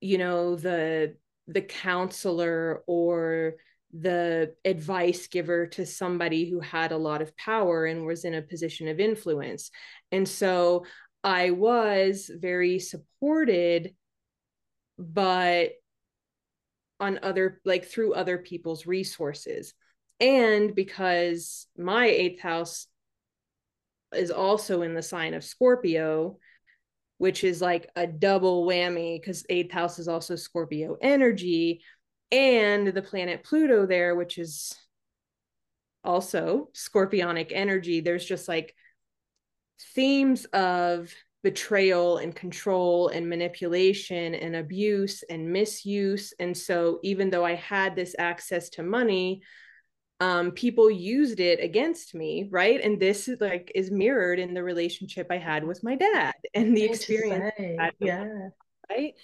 you 0.00 0.18
know 0.18 0.56
the 0.56 1.14
the 1.46 1.62
counselor 1.62 2.82
or 2.88 3.54
the 3.92 4.54
advice 4.64 5.28
giver 5.28 5.68
to 5.68 5.86
somebody 5.86 6.50
who 6.50 6.60
had 6.60 6.90
a 6.90 6.98
lot 6.98 7.22
of 7.22 7.36
power 7.36 7.86
and 7.86 8.04
was 8.04 8.24
in 8.24 8.34
a 8.34 8.42
position 8.42 8.88
of 8.88 9.00
influence. 9.00 9.70
And 10.10 10.28
so 10.28 10.84
I 11.22 11.50
was 11.50 12.30
very 12.34 12.78
supported, 12.78 13.94
but 14.98 15.72
on 16.98 17.18
other, 17.22 17.60
like 17.64 17.84
through 17.84 18.14
other 18.14 18.38
people's 18.38 18.86
resources. 18.86 19.74
And 20.20 20.74
because 20.74 21.66
my 21.76 22.06
eighth 22.06 22.40
house 22.40 22.86
is 24.14 24.30
also 24.30 24.82
in 24.82 24.94
the 24.94 25.02
sign 25.02 25.34
of 25.34 25.44
Scorpio, 25.44 26.38
which 27.18 27.44
is 27.44 27.60
like 27.60 27.90
a 27.96 28.06
double 28.06 28.66
whammy 28.66 29.20
because 29.20 29.44
eighth 29.48 29.72
house 29.72 29.98
is 29.98 30.08
also 30.08 30.36
Scorpio 30.36 30.96
energy 31.00 31.82
and 32.30 32.88
the 32.88 33.02
planet 33.02 33.44
Pluto 33.44 33.86
there, 33.86 34.14
which 34.14 34.38
is 34.38 34.74
also 36.06 36.70
scorpionic 36.74 37.50
energy. 37.50 38.00
There's 38.00 38.24
just 38.24 38.48
like 38.48 38.74
themes 39.94 40.44
of 40.46 41.12
betrayal 41.46 42.16
and 42.16 42.34
control 42.34 43.06
and 43.06 43.28
manipulation 43.28 44.34
and 44.34 44.56
abuse 44.56 45.22
and 45.30 45.52
misuse. 45.52 46.34
And 46.40 46.58
so, 46.58 46.98
even 47.04 47.30
though 47.30 47.44
I 47.44 47.54
had 47.54 47.94
this 47.94 48.16
access 48.18 48.68
to 48.70 48.82
money, 48.82 49.42
um, 50.18 50.50
people 50.50 50.90
used 50.90 51.38
it 51.38 51.62
against 51.62 52.16
me, 52.16 52.48
right? 52.50 52.80
And 52.82 52.98
this 52.98 53.28
is 53.28 53.40
like 53.40 53.70
is 53.76 53.92
mirrored 53.92 54.40
in 54.40 54.54
the 54.54 54.64
relationship 54.64 55.28
I 55.30 55.38
had 55.38 55.62
with 55.62 55.84
my 55.84 55.94
dad 55.94 56.34
and 56.54 56.76
the 56.76 56.82
experience. 56.82 57.52
yeah. 58.00 58.48
Right. 58.90 59.14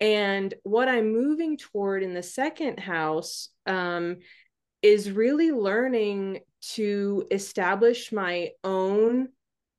And 0.00 0.52
what 0.64 0.88
I'm 0.88 1.12
moving 1.12 1.56
toward 1.56 2.02
in 2.02 2.14
the 2.14 2.22
second 2.24 2.80
house 2.80 3.50
um, 3.64 4.16
is 4.82 5.12
really 5.12 5.52
learning 5.52 6.40
to 6.72 7.28
establish 7.30 8.10
my 8.10 8.50
own 8.64 9.28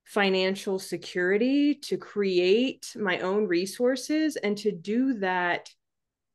financial 0.06 0.80
security, 0.80 1.76
to 1.76 1.98
create 1.98 2.96
my 3.00 3.20
own 3.20 3.48
resources, 3.48 4.36
and 4.36 4.58
to 4.58 4.72
do 4.72 5.16
that 5.16 5.70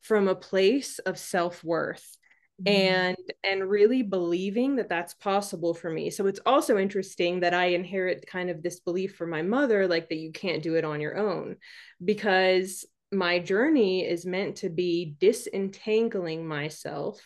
from 0.03 0.29
a 0.29 0.35
place 0.35 0.99
of 1.01 1.19
self 1.19 1.63
worth 1.65 2.17
mm-hmm. 2.63 2.73
and 2.73 3.17
and 3.43 3.69
really 3.69 4.03
believing 4.03 4.77
that 4.77 4.89
that's 4.89 5.15
possible 5.15 5.75
for 5.75 5.91
me 5.91 6.11
so 6.11 6.29
it's 6.29 6.39
also 6.47 6.79
interesting 6.79 7.41
that 7.41 7.53
i 7.53 7.67
inherit 7.67 8.25
kind 8.25 8.49
of 8.49 8.63
this 8.63 8.79
belief 8.79 9.17
from 9.17 9.31
my 9.31 9.43
mother 9.43 9.89
like 9.89 10.09
that 10.09 10.19
you 10.19 10.31
can't 10.31 10.63
do 10.63 10.77
it 10.77 10.85
on 10.85 11.01
your 11.01 11.17
own 11.17 11.57
because 12.05 12.85
my 13.13 13.39
journey 13.39 14.05
is 14.05 14.27
meant 14.27 14.57
to 14.57 14.69
be 14.69 15.17
disentangling 15.19 16.47
myself 16.47 17.21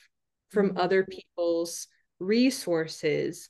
from 0.51 0.71
mm-hmm. 0.71 0.79
other 0.79 1.05
people's 1.05 1.87
resources 2.19 3.49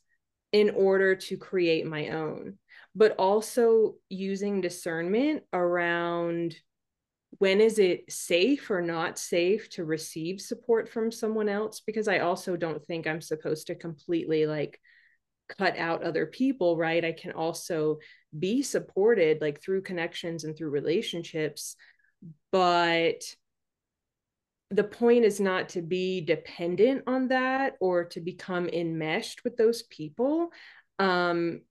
in 0.53 0.71
order 0.71 1.15
to 1.15 1.37
create 1.37 1.87
my 1.87 2.09
own, 2.09 2.59
but 2.95 3.15
also 3.19 3.95
using 4.09 4.61
discernment 4.61 5.43
around 5.53 6.57
when 7.39 7.61
is 7.61 7.79
it 7.79 8.11
safe 8.11 8.71
or 8.71 8.83
not 8.83 9.19
safe 9.19 9.71
to 9.71 9.85
receive 9.85 10.41
support 10.41 10.89
from 10.89 11.13
someone 11.13 11.49
else? 11.49 11.81
Because 11.81 12.09
i 12.09 12.19
also 12.19 12.57
don't 12.57 12.85
think 12.85 13.07
i'm 13.07 13.21
supposed 13.21 13.69
to 13.69 13.75
completely 13.75 14.47
like 14.47 14.81
cut 15.59 15.77
out 15.79 16.03
other 16.03 16.27
people 16.27 16.77
right? 16.77 17.05
I 17.05 17.13
can 17.13 17.33
also 17.33 17.99
be 18.39 18.63
supported 18.63 19.41
like 19.41 19.63
through 19.63 19.83
connections 19.83 20.45
and 20.45 20.57
through 20.57 20.71
relationships 20.71 21.77
but 22.53 23.23
the 24.71 24.85
point 24.85 25.25
is 25.25 25.41
not 25.41 25.71
to 25.71 25.83
be 25.83 26.21
dependent 26.21 27.03
on 27.07 27.29
that 27.29 27.75
or 27.81 28.05
to 28.05 28.21
become 28.21 28.69
enmeshed 28.69 29.43
with 29.43 29.57
those 29.57 29.83
people. 29.83 30.51
Um, 30.99 31.63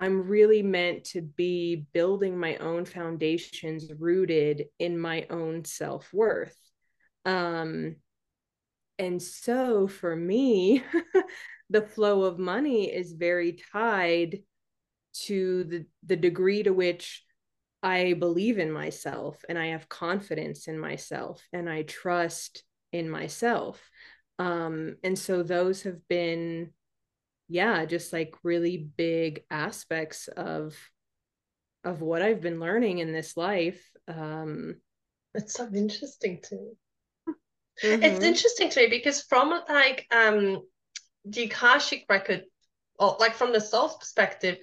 i'm 0.00 0.26
really 0.26 0.62
meant 0.62 1.04
to 1.04 1.20
be 1.22 1.86
building 1.92 2.38
my 2.38 2.56
own 2.56 2.84
foundations 2.84 3.90
rooted 3.98 4.66
in 4.78 4.98
my 4.98 5.26
own 5.30 5.64
self-worth 5.64 6.56
um, 7.26 7.96
and 8.98 9.20
so 9.22 9.86
for 9.86 10.14
me 10.14 10.82
the 11.70 11.82
flow 11.82 12.24
of 12.24 12.38
money 12.38 12.92
is 12.92 13.12
very 13.12 13.58
tied 13.72 14.40
to 15.14 15.64
the 15.64 15.86
the 16.04 16.16
degree 16.16 16.62
to 16.62 16.70
which 16.70 17.24
I 17.84 18.14
believe 18.14 18.58
in 18.58 18.72
myself 18.72 19.44
and 19.46 19.58
I 19.58 19.66
have 19.66 19.90
confidence 19.90 20.68
in 20.68 20.78
myself 20.78 21.46
and 21.52 21.68
I 21.68 21.82
trust 21.82 22.64
in 22.92 23.10
myself. 23.10 23.90
Um, 24.38 24.96
and 25.04 25.18
so 25.18 25.42
those 25.42 25.82
have 25.82 26.08
been, 26.08 26.70
yeah, 27.48 27.84
just 27.84 28.12
like 28.12 28.34
really 28.42 28.78
big 28.78 29.44
aspects 29.50 30.28
of 30.28 30.76
of 31.84 32.00
what 32.00 32.22
I've 32.22 32.40
been 32.40 32.60
learning 32.60 32.98
in 32.98 33.12
this 33.12 33.36
life. 33.36 33.82
Um, 34.08 34.76
it's 35.34 35.54
so 35.54 35.68
interesting 35.74 36.40
to 36.44 36.54
me. 36.56 36.72
Mm-hmm. 37.82 38.02
It's 38.02 38.24
interesting 38.24 38.70
to 38.70 38.80
me 38.80 38.88
because 38.88 39.22
from 39.22 39.50
like 39.68 40.06
um 40.14 40.62
the 41.24 41.44
Akashic 41.44 42.04
record, 42.08 42.44
or 42.98 43.16
like 43.18 43.34
from 43.34 43.52
the 43.52 43.60
soul's 43.60 43.96
perspective, 43.96 44.58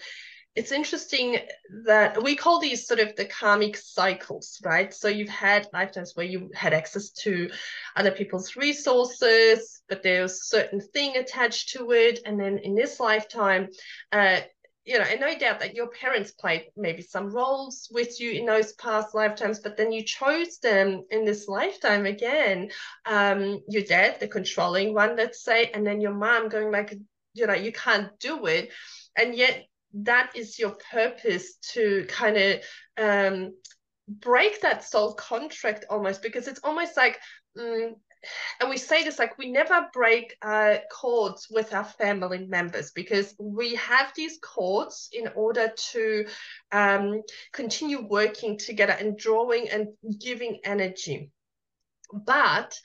it's 0.55 0.71
interesting 0.71 1.37
that 1.85 2.21
we 2.21 2.35
call 2.35 2.59
these 2.59 2.85
sort 2.85 2.99
of 2.99 3.15
the 3.15 3.25
karmic 3.25 3.77
cycles, 3.77 4.59
right? 4.65 4.93
So 4.93 5.07
you've 5.07 5.29
had 5.29 5.67
lifetimes 5.71 6.11
where 6.15 6.25
you 6.25 6.49
had 6.53 6.73
access 6.73 7.09
to 7.21 7.49
other 7.95 8.11
people's 8.11 8.57
resources, 8.57 9.81
but 9.87 10.03
there's 10.03 10.33
a 10.33 10.35
certain 10.35 10.81
thing 10.81 11.15
attached 11.15 11.69
to 11.69 11.91
it. 11.91 12.19
And 12.25 12.37
then 12.39 12.57
in 12.57 12.75
this 12.75 12.99
lifetime, 12.99 13.69
uh, 14.11 14.41
you 14.83 14.97
know, 14.97 15.05
and 15.05 15.21
no 15.21 15.37
doubt 15.37 15.59
that 15.61 15.75
your 15.75 15.87
parents 15.87 16.31
played 16.31 16.65
maybe 16.75 17.01
some 17.01 17.29
roles 17.29 17.87
with 17.91 18.19
you 18.19 18.31
in 18.31 18.45
those 18.45 18.73
past 18.73 19.15
lifetimes, 19.15 19.59
but 19.59 19.77
then 19.77 19.91
you 19.91 20.03
chose 20.03 20.57
them 20.57 21.03
in 21.11 21.23
this 21.23 21.47
lifetime 21.47 22.05
again. 22.05 22.71
Um, 23.05 23.61
your 23.69 23.83
dad, 23.83 24.19
the 24.19 24.27
controlling 24.27 24.93
one, 24.93 25.15
let's 25.15 25.43
say, 25.43 25.71
and 25.73 25.85
then 25.85 26.01
your 26.01 26.13
mom 26.13 26.49
going 26.49 26.71
like, 26.71 26.97
you 27.33 27.47
know, 27.47 27.53
you 27.53 27.71
can't 27.71 28.09
do 28.19 28.47
it. 28.47 28.71
And 29.15 29.35
yet 29.35 29.65
that 29.93 30.31
is 30.35 30.57
your 30.57 30.75
purpose 30.91 31.55
to 31.73 32.05
kind 32.07 32.37
of 32.37 32.59
um, 32.97 33.53
break 34.07 34.61
that 34.61 34.83
soul 34.83 35.13
contract 35.13 35.85
almost 35.89 36.21
because 36.21 36.47
it's 36.47 36.61
almost 36.63 36.97
like 36.97 37.19
um, 37.59 37.95
and 38.59 38.69
we 38.69 38.77
say 38.77 39.03
this 39.03 39.19
like 39.19 39.37
we 39.37 39.51
never 39.51 39.87
break 39.93 40.35
uh, 40.41 40.77
cords 40.91 41.47
with 41.49 41.73
our 41.73 41.83
family 41.83 42.45
members 42.47 42.91
because 42.91 43.33
we 43.39 43.75
have 43.75 44.11
these 44.15 44.37
cords 44.41 45.09
in 45.11 45.29
order 45.35 45.71
to 45.91 46.25
um, 46.71 47.21
continue 47.51 48.01
working 48.07 48.57
together 48.57 48.93
and 48.93 49.17
drawing 49.17 49.69
and 49.69 49.87
giving 50.19 50.59
energy. 50.63 51.31
But 52.13 52.77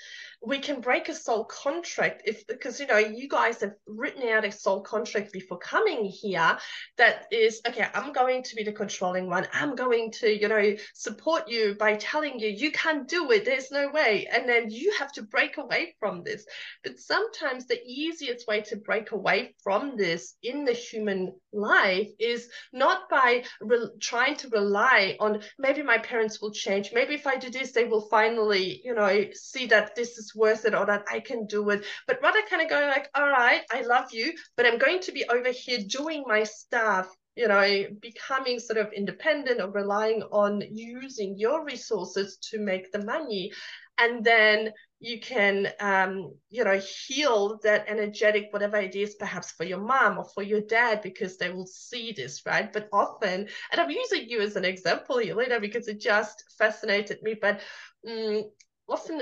we 0.46 0.58
can 0.58 0.80
break 0.80 1.08
a 1.08 1.14
soul 1.14 1.44
contract 1.44 2.22
if 2.24 2.46
because 2.46 2.78
you 2.80 2.86
know 2.86 2.98
you 2.98 3.28
guys 3.28 3.60
have 3.60 3.74
written 3.86 4.28
out 4.28 4.44
a 4.44 4.52
soul 4.52 4.80
contract 4.80 5.32
before 5.32 5.58
coming 5.58 6.04
here 6.04 6.56
that 6.96 7.26
is 7.32 7.60
okay 7.66 7.86
i'm 7.94 8.12
going 8.12 8.42
to 8.42 8.54
be 8.54 8.62
the 8.62 8.72
controlling 8.72 9.28
one. 9.28 9.46
I'm 9.52 9.74
going 9.74 10.12
to 10.20 10.28
you 10.28 10.48
know 10.48 10.76
support 10.94 11.48
you 11.48 11.74
by 11.78 11.96
telling 11.96 12.38
you 12.38 12.48
you 12.48 12.70
can't 12.70 13.08
do 13.08 13.30
it. 13.32 13.44
There's 13.44 13.70
no 13.70 13.90
way. 13.90 14.28
And 14.32 14.48
then 14.48 14.70
you 14.70 14.94
have 14.98 15.12
to 15.12 15.22
break 15.22 15.56
away 15.56 15.96
from 15.98 16.22
this. 16.22 16.46
But 16.84 16.98
sometimes 16.98 17.66
the 17.66 17.80
easiest 17.84 18.46
way 18.46 18.60
to 18.62 18.76
break 18.76 19.10
away 19.12 19.54
from 19.62 19.96
this 19.96 20.34
in 20.42 20.64
the 20.64 20.72
human 20.72 21.34
life 21.52 22.10
is 22.18 22.48
not 22.72 23.08
by 23.08 23.44
re- 23.60 23.90
trying 24.00 24.36
to 24.36 24.48
rely 24.48 25.16
on 25.18 25.42
maybe 25.58 25.82
my 25.82 25.98
parents 25.98 26.40
will 26.40 26.52
change. 26.52 26.92
Maybe 26.92 27.14
if 27.14 27.26
i 27.26 27.36
do 27.36 27.50
this 27.50 27.72
they 27.72 27.84
will 27.84 28.06
finally 28.08 28.80
you 28.84 28.94
know 28.94 29.26
see 29.32 29.66
that 29.66 29.94
this 29.94 30.18
is 30.18 30.32
worth 30.36 30.64
it 30.64 30.74
or 30.74 30.86
that 30.86 31.04
I 31.10 31.20
can 31.20 31.46
do 31.46 31.70
it, 31.70 31.84
but 32.06 32.20
rather 32.22 32.40
kind 32.48 32.62
of 32.62 32.68
going 32.68 32.88
like, 32.88 33.08
all 33.14 33.28
right, 33.28 33.62
I 33.72 33.82
love 33.82 34.12
you, 34.12 34.34
but 34.56 34.66
I'm 34.66 34.78
going 34.78 35.00
to 35.00 35.12
be 35.12 35.24
over 35.28 35.50
here 35.50 35.80
doing 35.88 36.24
my 36.26 36.44
stuff 36.44 37.08
you 37.36 37.46
know, 37.46 37.84
becoming 38.00 38.58
sort 38.58 38.78
of 38.78 38.92
independent 38.94 39.60
or 39.60 39.70
relying 39.70 40.22
on 40.32 40.62
using 40.72 41.36
your 41.36 41.64
resources 41.64 42.38
to 42.38 42.58
make 42.58 42.90
the 42.92 43.04
money. 43.04 43.52
And 43.98 44.24
then 44.24 44.72
you 45.00 45.20
can, 45.20 45.68
um, 45.80 46.32
you 46.48 46.64
know, 46.64 46.80
heal 47.06 47.58
that 47.62 47.84
energetic, 47.88 48.48
whatever 48.50 48.78
it 48.78 48.94
is, 48.94 49.14
perhaps 49.16 49.52
for 49.52 49.64
your 49.64 49.80
mom 49.80 50.18
or 50.18 50.24
for 50.34 50.42
your 50.42 50.62
dad, 50.62 51.02
because 51.02 51.36
they 51.36 51.50
will 51.50 51.66
see 51.66 52.12
this, 52.12 52.42
right? 52.46 52.72
But 52.72 52.88
often, 52.92 53.48
and 53.70 53.80
I'm 53.80 53.90
using 53.90 54.28
you 54.28 54.40
as 54.40 54.56
an 54.56 54.64
example 54.64 55.16
later 55.16 55.60
because 55.60 55.88
it 55.88 56.00
just 56.00 56.42
fascinated 56.58 57.22
me, 57.22 57.36
but 57.40 57.60
um, 58.08 58.44
often 58.88 59.20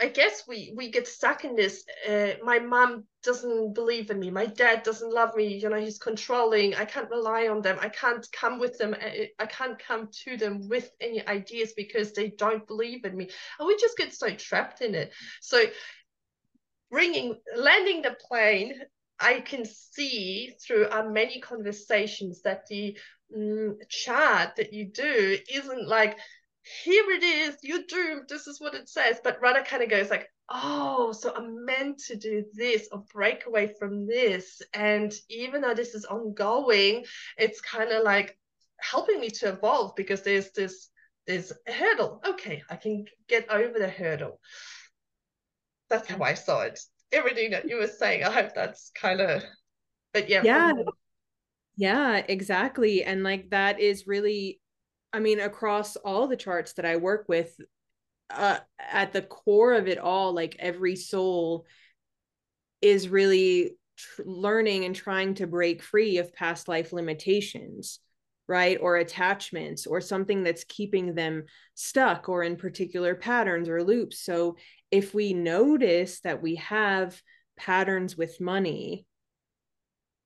i 0.00 0.06
guess 0.06 0.44
we 0.46 0.72
we 0.76 0.90
get 0.90 1.08
stuck 1.08 1.44
in 1.44 1.56
this 1.56 1.84
uh, 2.08 2.32
my 2.44 2.58
mom 2.58 3.04
doesn't 3.22 3.74
believe 3.74 4.10
in 4.10 4.20
me 4.20 4.30
my 4.30 4.44
dad 4.46 4.82
doesn't 4.82 5.12
love 5.12 5.34
me 5.34 5.56
you 5.56 5.68
know 5.68 5.80
he's 5.80 5.98
controlling 5.98 6.74
i 6.74 6.84
can't 6.84 7.10
rely 7.10 7.48
on 7.48 7.62
them 7.62 7.78
i 7.80 7.88
can't 7.88 8.26
come 8.32 8.58
with 8.58 8.76
them 8.78 8.94
i 9.38 9.46
can't 9.46 9.78
come 9.78 10.08
to 10.12 10.36
them 10.36 10.68
with 10.68 10.90
any 11.00 11.26
ideas 11.26 11.72
because 11.74 12.12
they 12.12 12.30
don't 12.30 12.66
believe 12.66 13.04
in 13.04 13.16
me. 13.16 13.28
And 13.58 13.66
we 13.66 13.76
just 13.76 13.96
get 13.96 14.14
so 14.14 14.30
trapped 14.30 14.80
in 14.80 14.94
it. 14.94 15.12
So 15.40 15.62
bringing 16.90 17.38
landing 17.56 18.02
the 18.02 18.16
plane 18.28 18.80
I 19.20 19.40
can 19.40 19.64
see 19.64 20.54
through 20.64 20.88
our 20.90 21.10
many 21.10 21.40
conversations 21.40 22.42
that 22.42 22.66
the 22.68 22.96
mm, 23.36 23.74
chart 23.88 24.54
that 24.56 24.72
you 24.72 24.86
do 24.86 25.36
isn't 25.52 25.88
like, 25.88 26.16
here 26.84 27.04
it 27.10 27.22
is, 27.22 27.56
you're 27.62 27.82
doomed, 27.88 28.28
this 28.28 28.46
is 28.46 28.60
what 28.60 28.74
it 28.74 28.88
says, 28.88 29.20
but 29.22 29.40
rather 29.40 29.62
kind 29.62 29.82
of 29.82 29.90
goes 29.90 30.10
like, 30.10 30.28
oh, 30.50 31.12
so 31.12 31.34
I'm 31.34 31.64
meant 31.64 31.98
to 32.06 32.16
do 32.16 32.44
this 32.54 32.88
or 32.92 33.04
break 33.12 33.46
away 33.46 33.74
from 33.78 34.06
this. 34.06 34.62
And 34.74 35.12
even 35.28 35.60
though 35.60 35.74
this 35.74 35.94
is 35.94 36.04
ongoing, 36.04 37.04
it's 37.36 37.60
kind 37.60 37.90
of 37.90 38.04
like 38.04 38.38
helping 38.80 39.20
me 39.20 39.30
to 39.30 39.48
evolve 39.50 39.94
because 39.96 40.22
there's 40.22 40.50
this 40.52 40.90
there's 41.26 41.52
a 41.66 41.72
hurdle. 41.72 42.22
Okay, 42.26 42.62
I 42.70 42.76
can 42.76 43.04
get 43.28 43.50
over 43.50 43.78
the 43.78 43.88
hurdle. 43.88 44.40
That's 45.90 46.08
how 46.08 46.22
I 46.22 46.34
saw 46.34 46.62
it 46.62 46.80
everything 47.12 47.50
that 47.50 47.68
you 47.68 47.76
were 47.76 47.86
saying. 47.86 48.24
I 48.24 48.30
hope 48.30 48.54
that's 48.54 48.90
kind 48.94 49.20
of, 49.20 49.42
but 50.12 50.28
yeah. 50.28 50.42
Yeah. 50.44 50.72
Yeah, 51.76 52.16
exactly. 52.28 53.04
And 53.04 53.22
like 53.22 53.50
that 53.50 53.78
is 53.78 54.06
really, 54.06 54.60
I 55.12 55.20
mean, 55.20 55.40
across 55.40 55.96
all 55.96 56.26
the 56.26 56.36
charts 56.36 56.74
that 56.74 56.84
I 56.84 56.96
work 56.96 57.26
with, 57.28 57.58
uh, 58.30 58.58
at 58.78 59.12
the 59.12 59.22
core 59.22 59.72
of 59.72 59.88
it 59.88 59.98
all, 59.98 60.32
like 60.32 60.56
every 60.58 60.96
soul 60.96 61.64
is 62.82 63.08
really 63.08 63.76
tr- 63.96 64.22
learning 64.24 64.84
and 64.84 64.94
trying 64.94 65.34
to 65.34 65.46
break 65.46 65.82
free 65.82 66.18
of 66.18 66.34
past 66.34 66.68
life 66.68 66.92
limitations 66.92 68.00
right? 68.48 68.78
Or 68.80 68.96
attachments 68.96 69.86
or 69.86 70.00
something 70.00 70.42
that's 70.42 70.64
keeping 70.64 71.14
them 71.14 71.44
stuck 71.74 72.30
or 72.30 72.42
in 72.42 72.56
particular 72.56 73.14
patterns 73.14 73.68
or 73.68 73.84
loops. 73.84 74.20
So 74.20 74.56
if 74.90 75.12
we 75.14 75.34
notice 75.34 76.20
that 76.20 76.42
we 76.42 76.54
have 76.54 77.20
patterns 77.58 78.16
with 78.16 78.40
money 78.40 79.04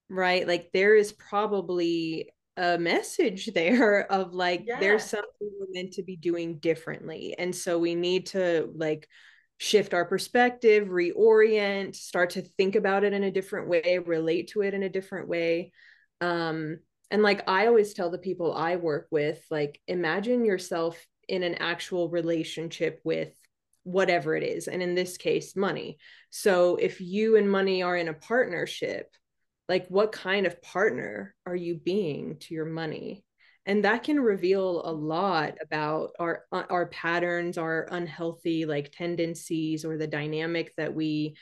right? 0.09 0.47
Like 0.47 0.71
there 0.73 0.95
is 0.95 1.13
probably 1.13 2.31
a 2.57 2.79
message 2.79 3.47
there 3.55 4.11
of 4.13 4.35
like 4.35 4.65
yeah. 4.67 4.79
there's 4.79 5.05
something 5.05 5.29
we're 5.41 5.67
meant 5.73 5.93
to 5.95 6.03
be 6.03 6.17
doing 6.17 6.59
differently 6.59 7.35
and 7.39 7.55
so 7.55 7.79
we 7.79 7.95
need 7.95 8.27
to 8.27 8.71
like 8.75 9.09
shift 9.57 9.95
our 9.95 10.05
perspective 10.05 10.89
reorient 10.89 11.95
start 11.95 12.31
to 12.31 12.43
think 12.43 12.75
about 12.75 13.05
it 13.05 13.13
in 13.13 13.25
a 13.25 13.31
different 13.31 13.69
way 13.69 13.99
relate 14.05 14.49
to 14.49 14.61
it 14.61 14.75
in 14.75 14.83
a 14.83 14.89
different 14.89 15.29
way 15.29 15.73
um 16.21 16.79
and 17.11 17.23
like 17.23 17.49
i 17.49 17.67
always 17.67 17.95
tell 17.95 18.11
the 18.11 18.19
people 18.19 18.53
i 18.53 18.77
work 18.77 19.07
with 19.11 19.43
like 19.51 19.81
imagine 19.87 20.45
yourself 20.45 21.07
in 21.29 21.43
an 21.43 21.55
actual 21.55 22.11
relationship 22.11 23.01
with 23.05 23.33
whatever 23.85 24.37
it 24.37 24.43
is 24.43 24.69
and 24.69 24.83
in 24.83 24.95
this 24.95 25.17
case 25.17 25.57
money 25.57 25.97
so 26.31 26.77
if 26.77 27.01
you 27.01 27.37
and 27.37 27.51
money 27.51 27.83
are 27.83 27.97
in 27.97 28.09
a 28.09 28.15
partnership 28.15 29.15
like 29.69 29.87
what 29.89 30.13
kind 30.13 30.47
of 30.47 30.61
partner 30.63 31.35
are 31.47 31.57
you 31.57 31.77
being 31.77 32.37
to 32.41 32.55
your 32.55 32.65
money? 32.65 33.25
And 33.65 33.85
that 33.85 34.03
can 34.03 34.19
reveal 34.19 34.83
a 34.85 34.93
lot 34.93 35.55
about 35.63 36.11
our 36.19 36.45
our 36.53 36.87
patterns 36.87 37.59
our 37.59 37.87
unhealthy 37.91 38.65
like 38.65 38.91
tendencies 38.91 39.85
or 39.85 39.97
the 39.97 40.09
dynamic 40.09 40.75
that 40.77 40.95
we 40.95 41.37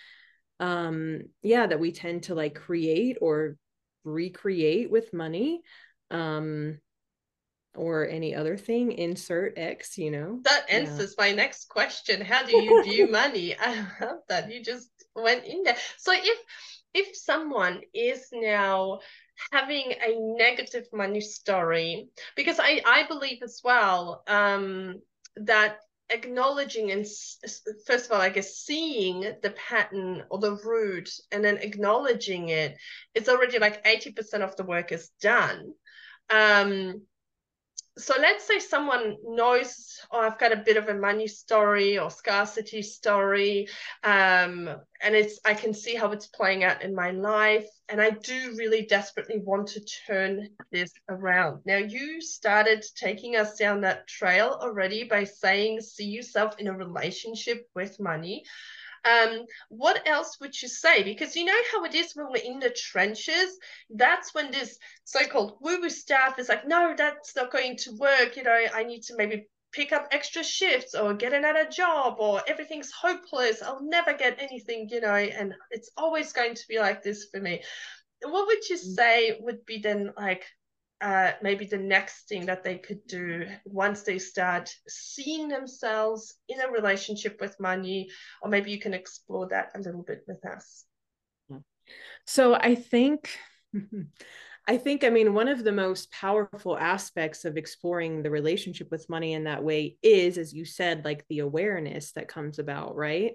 um 0.58 1.22
yeah 1.42 1.66
that 1.66 1.80
we 1.80 1.92
tend 1.92 2.24
to 2.24 2.34
like 2.34 2.54
create 2.54 3.16
or 3.22 3.56
recreate 4.04 4.90
with 4.90 5.14
money 5.14 5.62
um 6.10 6.78
or 7.74 8.06
any 8.06 8.34
other 8.34 8.56
thing 8.56 8.92
insert 8.92 9.54
x 9.56 9.96
you 9.96 10.10
know? 10.10 10.40
That 10.42 10.68
answers 10.68 11.14
yeah. 11.18 11.24
my 11.24 11.32
next 11.32 11.68
question. 11.68 12.20
How 12.20 12.44
do 12.44 12.56
you 12.56 12.82
view 12.82 13.06
money? 13.10 13.56
I 13.58 13.86
love 14.00 14.18
that. 14.28 14.52
You 14.52 14.62
just 14.62 14.90
went 15.14 15.44
in 15.44 15.62
there. 15.62 15.76
So 15.98 16.12
if 16.12 16.38
if 16.94 17.16
someone 17.16 17.80
is 17.94 18.28
now 18.32 19.00
having 19.52 19.92
a 19.92 20.18
negative 20.36 20.86
money 20.92 21.20
story 21.20 22.08
because 22.36 22.58
i 22.58 22.80
i 22.86 23.06
believe 23.06 23.42
as 23.42 23.60
well 23.64 24.22
um 24.26 25.00
that 25.36 25.78
acknowledging 26.10 26.90
and 26.90 27.06
first 27.86 28.06
of 28.06 28.12
all 28.12 28.20
i 28.20 28.28
guess 28.28 28.56
seeing 28.56 29.20
the 29.42 29.54
pattern 29.68 30.24
or 30.30 30.38
the 30.38 30.56
root 30.64 31.08
and 31.30 31.44
then 31.44 31.56
acknowledging 31.58 32.48
it 32.48 32.76
it's 33.14 33.28
already 33.28 33.58
like 33.58 33.84
80% 33.84 34.42
of 34.42 34.56
the 34.56 34.64
work 34.64 34.92
is 34.92 35.10
done. 35.20 35.72
Um 36.28 37.02
so 37.98 38.14
let's 38.20 38.46
say 38.46 38.58
someone 38.58 39.16
knows 39.24 39.98
oh 40.12 40.20
i've 40.20 40.38
got 40.38 40.52
a 40.52 40.62
bit 40.64 40.76
of 40.76 40.88
a 40.88 40.94
money 40.94 41.26
story 41.26 41.98
or 41.98 42.10
scarcity 42.10 42.82
story 42.82 43.68
um, 44.04 44.68
and 45.02 45.14
it's 45.14 45.40
i 45.44 45.54
can 45.54 45.74
see 45.74 45.94
how 45.94 46.10
it's 46.12 46.28
playing 46.28 46.64
out 46.64 46.82
in 46.82 46.94
my 46.94 47.10
life 47.10 47.66
and 47.88 48.00
i 48.00 48.10
do 48.10 48.54
really 48.56 48.86
desperately 48.86 49.38
want 49.44 49.66
to 49.66 49.80
turn 50.06 50.48
this 50.72 50.92
around. 51.08 51.60
Now 51.66 51.76
you 51.76 52.20
started 52.20 52.84
taking 52.94 53.36
us 53.36 53.56
down 53.56 53.80
that 53.82 54.06
trail 54.06 54.58
already 54.60 55.04
by 55.04 55.24
saying 55.24 55.80
see 55.80 56.06
yourself 56.06 56.58
in 56.58 56.68
a 56.68 56.76
relationship 56.76 57.66
with 57.74 58.00
money 58.00 58.44
um, 59.04 59.44
what 59.68 60.06
else 60.06 60.38
would 60.40 60.60
you 60.60 60.68
say? 60.68 61.02
Because 61.02 61.36
you 61.36 61.44
know 61.44 61.60
how 61.72 61.84
it 61.84 61.94
is 61.94 62.12
when 62.14 62.26
we're 62.30 62.52
in 62.52 62.58
the 62.58 62.70
trenches. 62.70 63.58
That's 63.90 64.34
when 64.34 64.50
this 64.50 64.78
so-called 65.04 65.56
woo-woo 65.60 65.90
staff 65.90 66.38
is 66.38 66.48
like, 66.48 66.66
no, 66.66 66.94
that's 66.96 67.34
not 67.36 67.52
going 67.52 67.76
to 67.78 67.96
work. 67.96 68.36
You 68.36 68.42
know, 68.42 68.60
I 68.74 68.84
need 68.84 69.02
to 69.04 69.16
maybe 69.16 69.46
pick 69.72 69.92
up 69.92 70.08
extra 70.10 70.42
shifts 70.42 70.94
or 70.94 71.14
get 71.14 71.32
another 71.32 71.64
job 71.64 72.16
or 72.18 72.42
everything's 72.46 72.90
hopeless. 72.90 73.62
I'll 73.62 73.82
never 73.82 74.12
get 74.12 74.40
anything, 74.40 74.88
you 74.90 75.00
know, 75.00 75.14
and 75.14 75.54
it's 75.70 75.90
always 75.96 76.32
going 76.32 76.54
to 76.54 76.68
be 76.68 76.78
like 76.78 77.02
this 77.02 77.28
for 77.32 77.40
me. 77.40 77.62
What 78.22 78.46
would 78.46 78.68
you 78.68 78.76
mm. 78.76 78.94
say 78.94 79.38
would 79.40 79.64
be 79.64 79.78
then 79.78 80.12
like 80.16 80.44
uh, 81.00 81.32
maybe 81.42 81.64
the 81.64 81.78
next 81.78 82.28
thing 82.28 82.46
that 82.46 82.62
they 82.62 82.76
could 82.76 83.06
do 83.06 83.46
once 83.64 84.02
they 84.02 84.18
start 84.18 84.70
seeing 84.88 85.48
themselves 85.48 86.34
in 86.48 86.60
a 86.60 86.70
relationship 86.70 87.40
with 87.40 87.58
money, 87.58 88.08
or 88.42 88.50
maybe 88.50 88.70
you 88.70 88.78
can 88.78 88.94
explore 88.94 89.48
that 89.48 89.70
a 89.74 89.80
little 89.80 90.02
bit 90.02 90.22
with 90.26 90.44
us. 90.44 90.84
So 92.26 92.54
I 92.54 92.74
think. 92.74 93.30
I 94.68 94.76
think, 94.76 95.02
I 95.02 95.10
mean, 95.10 95.34
one 95.34 95.48
of 95.48 95.64
the 95.64 95.72
most 95.72 96.12
powerful 96.12 96.78
aspects 96.78 97.44
of 97.44 97.56
exploring 97.56 98.22
the 98.22 98.30
relationship 98.30 98.88
with 98.90 99.08
money 99.08 99.32
in 99.32 99.44
that 99.44 99.64
way 99.64 99.96
is, 100.00 100.38
as 100.38 100.52
you 100.52 100.64
said, 100.64 101.04
like 101.04 101.24
the 101.28 101.40
awareness 101.40 102.12
that 102.12 102.28
comes 102.28 102.60
about, 102.60 102.94
right? 102.94 103.34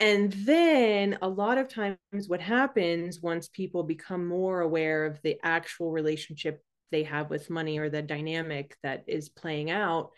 And 0.00 0.32
then 0.32 1.18
a 1.20 1.28
lot 1.28 1.58
of 1.58 1.68
times, 1.68 1.98
what 2.26 2.40
happens 2.40 3.20
once 3.20 3.48
people 3.48 3.82
become 3.82 4.26
more 4.26 4.62
aware 4.62 5.04
of 5.04 5.20
the 5.22 5.38
actual 5.42 5.92
relationship 5.92 6.64
they 6.90 7.02
have 7.04 7.28
with 7.30 7.50
money 7.50 7.78
or 7.78 7.90
the 7.90 8.02
dynamic 8.02 8.76
that 8.82 9.04
is 9.06 9.28
playing 9.28 9.70
out, 9.70 10.10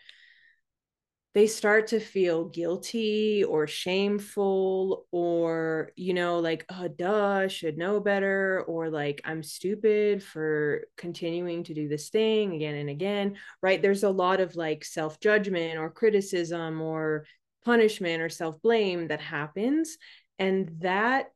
they 1.35 1.47
start 1.47 1.87
to 1.87 1.99
feel 1.99 2.45
guilty 2.45 3.43
or 3.43 3.67
shameful 3.67 5.05
or, 5.11 5.91
you 5.95 6.13
know, 6.13 6.39
like, 6.39 6.63
oh, 6.69 6.87
duh, 6.87 7.47
should 7.47 7.77
know 7.77 7.99
better, 7.99 8.63
or 8.67 8.89
like, 8.89 9.19
I'm 9.25 9.43
stupid 9.43 10.23
for 10.23 10.85
continuing 10.95 11.63
to 11.65 11.73
do 11.73 11.89
this 11.89 12.09
thing 12.09 12.53
again 12.53 12.75
and 12.75 12.89
again, 12.89 13.37
right? 13.61 13.81
There's 13.81 14.03
a 14.03 14.09
lot 14.09 14.39
of 14.39 14.55
like 14.55 14.85
self 14.85 15.19
judgment 15.19 15.77
or 15.77 15.89
criticism 15.89 16.81
or 16.81 17.25
punishment 17.63 18.21
or 18.21 18.29
self 18.29 18.61
blame 18.61 19.07
that 19.07 19.21
happens. 19.21 19.97
And 20.39 20.77
that 20.81 21.31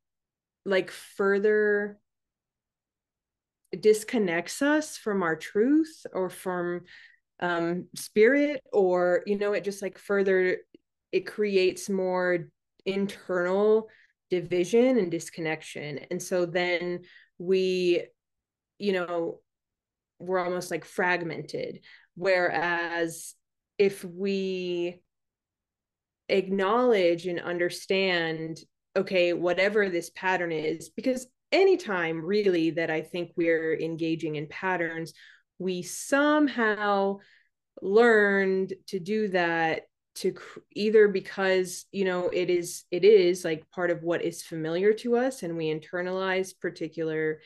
like 0.66 0.92
further 0.92 2.00
disconnects 3.80 4.62
us 4.62 4.98
from 4.98 5.24
our 5.24 5.36
truth 5.36 6.06
or 6.14 6.30
from 6.30 6.82
um 7.40 7.86
spirit 7.96 8.62
or 8.74 9.22
you 9.28 9.38
know 9.38 9.54
it 9.54 9.64
just 9.64 9.82
like 9.82 9.98
further 9.98 10.58
it 11.12 11.26
creates 11.28 11.90
more 11.90 12.50
internal 12.86 13.88
division 14.30 14.98
and 14.98 15.12
disconnection 15.12 16.00
and 16.10 16.22
so 16.22 16.46
then 16.46 17.02
we 17.38 18.04
you 18.80 18.92
know 18.92 19.40
we're 20.20 20.44
almost 20.44 20.72
like 20.72 20.84
fragmented 20.86 21.82
whereas 22.16 23.36
if 23.78 24.04
we 24.04 25.00
acknowledge 26.30 27.26
and 27.28 27.40
understand 27.40 28.60
okay 28.96 29.34
whatever 29.34 29.90
this 29.90 30.10
pattern 30.10 30.52
is 30.52 30.90
because 30.90 31.28
anytime 31.52 32.24
really 32.24 32.72
that 32.72 32.90
i 32.90 33.02
think 33.02 33.32
we're 33.38 33.78
engaging 33.80 34.36
in 34.36 34.48
patterns 34.48 35.14
we 35.60 35.82
somehow 35.82 37.18
learned 37.82 38.74
to 38.88 39.00
do 39.00 39.30
that 39.30 39.84
to 40.16 40.36
either 40.74 41.08
because 41.08 41.86
you 41.92 42.04
know 42.04 42.30
it 42.30 42.50
is 42.50 42.84
it 42.92 43.06
is 43.06 43.46
like 43.46 43.70
part 43.70 43.92
of 43.92 44.02
what 44.04 44.24
is 44.24 44.42
familiar 44.42 44.92
to 44.92 45.16
us 45.16 45.44
and 45.44 45.56
we 45.56 45.74
internalize 45.74 46.60
particular 46.60 47.40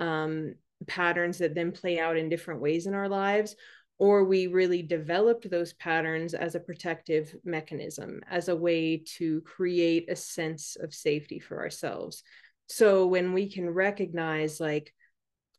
um, 0.00 0.54
patterns 0.86 1.38
that 1.38 1.54
then 1.54 1.72
play 1.72 1.98
out 1.98 2.16
in 2.16 2.28
different 2.28 2.60
ways 2.60 2.86
in 2.86 2.94
our 2.94 3.08
lives 3.08 3.54
or 3.98 4.24
we 4.24 4.46
really 4.46 4.82
developed 4.82 5.50
those 5.50 5.72
patterns 5.74 6.32
as 6.32 6.54
a 6.54 6.60
protective 6.60 7.34
mechanism, 7.44 8.20
as 8.30 8.48
a 8.48 8.56
way 8.56 8.98
to 9.16 9.40
create 9.40 10.08
a 10.08 10.16
sense 10.16 10.76
of 10.80 10.94
safety 10.94 11.40
for 11.40 11.60
ourselves. 11.60 12.22
So 12.68 13.06
when 13.06 13.32
we 13.32 13.50
can 13.50 13.68
recognize, 13.68 14.60
like, 14.60 14.94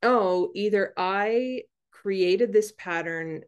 oh, 0.02 0.52
either 0.56 0.94
I 0.96 1.64
created 1.92 2.54
this 2.54 2.72
pattern 2.78 3.42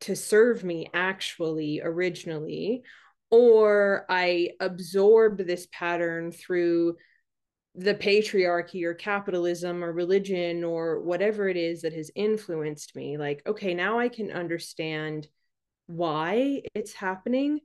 to 0.00 0.14
serve 0.14 0.62
me 0.64 0.90
actually 0.92 1.80
originally, 1.82 2.82
or 3.30 4.04
I 4.08 4.50
absorb 4.60 5.38
this 5.38 5.66
pattern 5.72 6.30
through 6.30 6.96
the 7.78 7.94
patriarchy 7.94 8.82
or 8.82 8.92
capitalism 8.92 9.84
or 9.84 9.92
religion 9.92 10.64
or 10.64 11.00
whatever 11.00 11.48
it 11.48 11.56
is 11.56 11.82
that 11.82 11.92
has 11.92 12.10
influenced 12.16 12.96
me 12.96 13.16
like 13.16 13.40
okay 13.46 13.72
now 13.72 14.00
i 14.00 14.08
can 14.08 14.32
understand 14.32 15.28
why 15.86 16.60
it's 16.74 16.92
happening. 16.92 17.60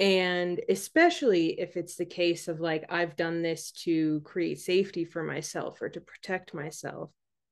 And 0.00 0.60
especially 0.68 1.60
if 1.60 1.76
it's 1.76 1.96
the 1.96 2.06
case 2.06 2.48
of 2.48 2.60
like 2.60 2.84
i've 2.88 3.16
done 3.16 3.42
this 3.42 3.72
to 3.84 4.20
create 4.20 4.60
safety 4.60 5.04
for 5.04 5.22
myself 5.22 5.82
or 5.82 5.88
to 5.88 6.00
protect 6.00 6.54
myself 6.54 7.10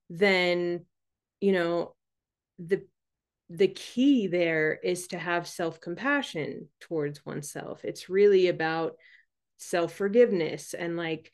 then 0.08 0.84
you 1.40 1.52
know 1.52 1.94
the 2.58 2.84
the 3.50 3.68
key 3.68 4.26
there 4.26 4.78
is 4.82 5.08
to 5.08 5.18
have 5.18 5.46
self-compassion 5.46 6.68
towards 6.80 7.24
oneself. 7.24 7.84
It's 7.84 8.08
really 8.08 8.48
about 8.48 8.96
self-forgiveness 9.58 10.74
and 10.74 10.96
like 10.96 11.30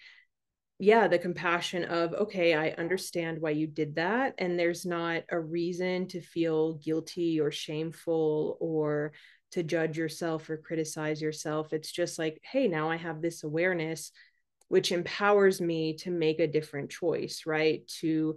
yeah 0.78 1.06
the 1.06 1.18
compassion 1.18 1.85
of 1.85 2.12
okay 2.14 2.54
i 2.54 2.70
understand 2.70 3.40
why 3.40 3.50
you 3.50 3.66
did 3.66 3.94
that 3.96 4.35
and 4.38 4.58
there's 4.58 4.85
not 4.85 5.22
a 5.30 5.38
reason 5.38 6.08
to 6.08 6.20
feel 6.20 6.74
guilty 6.74 7.40
or 7.40 7.50
shameful 7.50 8.56
or 8.61 9.12
to 9.52 9.62
judge 9.62 9.98
yourself 9.98 10.48
or 10.48 10.56
criticize 10.56 11.20
yourself. 11.20 11.72
It's 11.72 11.92
just 11.92 12.18
like 12.18 12.40
hey 12.42 12.68
now 12.68 12.90
i 12.90 12.96
have 12.96 13.22
this 13.22 13.44
awareness 13.44 14.11
which 14.68 14.90
empowers 14.90 15.61
me 15.61 15.94
to 15.98 16.11
make 16.11 16.40
a 16.40 16.46
different 16.46 16.90
choice 16.90 17.42
right? 17.46 17.87
To 18.00 18.37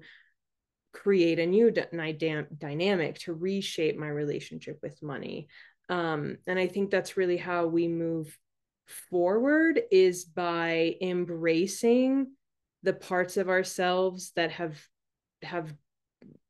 create 0.93 1.39
a 1.39 1.45
new 1.45 1.71
d- 1.71 1.83
dynamic 2.57 3.19
to 3.19 3.33
reshape 3.33 3.97
my 3.97 4.07
relationship 4.07 4.79
with 4.81 5.01
money. 5.01 5.47
Um, 5.89 6.37
and 6.47 6.57
i 6.57 6.67
think 6.67 6.89
that's 6.89 7.15
really 7.15 7.37
how 7.37 7.67
we 7.67 7.87
move 7.87 8.37
forward 8.85 9.81
is 9.91 10.25
by 10.25 10.95
embracing 11.01 12.31
the 12.83 12.93
parts 12.93 13.37
of 13.37 13.49
ourselves 13.49 14.31
that 14.35 14.51
have 14.51 14.79
have 15.41 15.73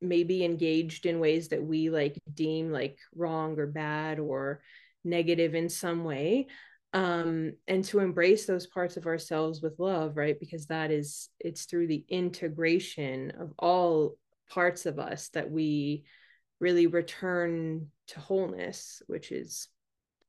maybe 0.01 0.43
engaged 0.43 1.05
in 1.05 1.19
ways 1.19 1.49
that 1.49 1.63
we 1.63 1.89
like 1.89 2.19
deem 2.33 2.71
like 2.71 2.97
wrong 3.15 3.57
or 3.57 3.67
bad 3.67 4.19
or 4.19 4.61
negative 5.03 5.55
in 5.55 5.69
some 5.69 6.03
way. 6.03 6.47
Um 6.93 7.53
and 7.67 7.83
to 7.85 7.99
embrace 7.99 8.45
those 8.45 8.67
parts 8.67 8.97
of 8.97 9.05
ourselves 9.05 9.61
with 9.61 9.79
love 9.79 10.17
right? 10.17 10.39
Because 10.39 10.67
that 10.67 10.91
is 10.91 11.29
it's 11.39 11.65
through 11.65 11.87
the 11.87 12.05
integration 12.09 13.31
of 13.39 13.53
all 13.57 14.17
parts 14.49 14.85
of 14.85 14.99
us 14.99 15.29
that 15.29 15.49
we 15.49 16.03
really 16.59 16.87
return 16.87 17.87
to 18.07 18.19
wholeness 18.19 19.01
which 19.07 19.31
is 19.31 19.67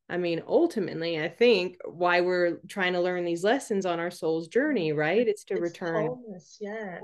I 0.08 0.16
mean, 0.18 0.42
ultimately, 0.46 1.20
I 1.20 1.28
think 1.28 1.78
why 1.84 2.20
we're 2.20 2.58
trying 2.68 2.92
to 2.92 3.00
learn 3.00 3.24
these 3.24 3.42
lessons 3.42 3.84
on 3.84 3.98
our 3.98 4.10
soul's 4.10 4.46
journey, 4.46 4.92
right? 4.92 5.26
It's 5.26 5.44
to 5.44 5.54
it's 5.54 5.62
return. 5.62 6.06
Wholeness, 6.06 6.58
yeah, 6.60 7.00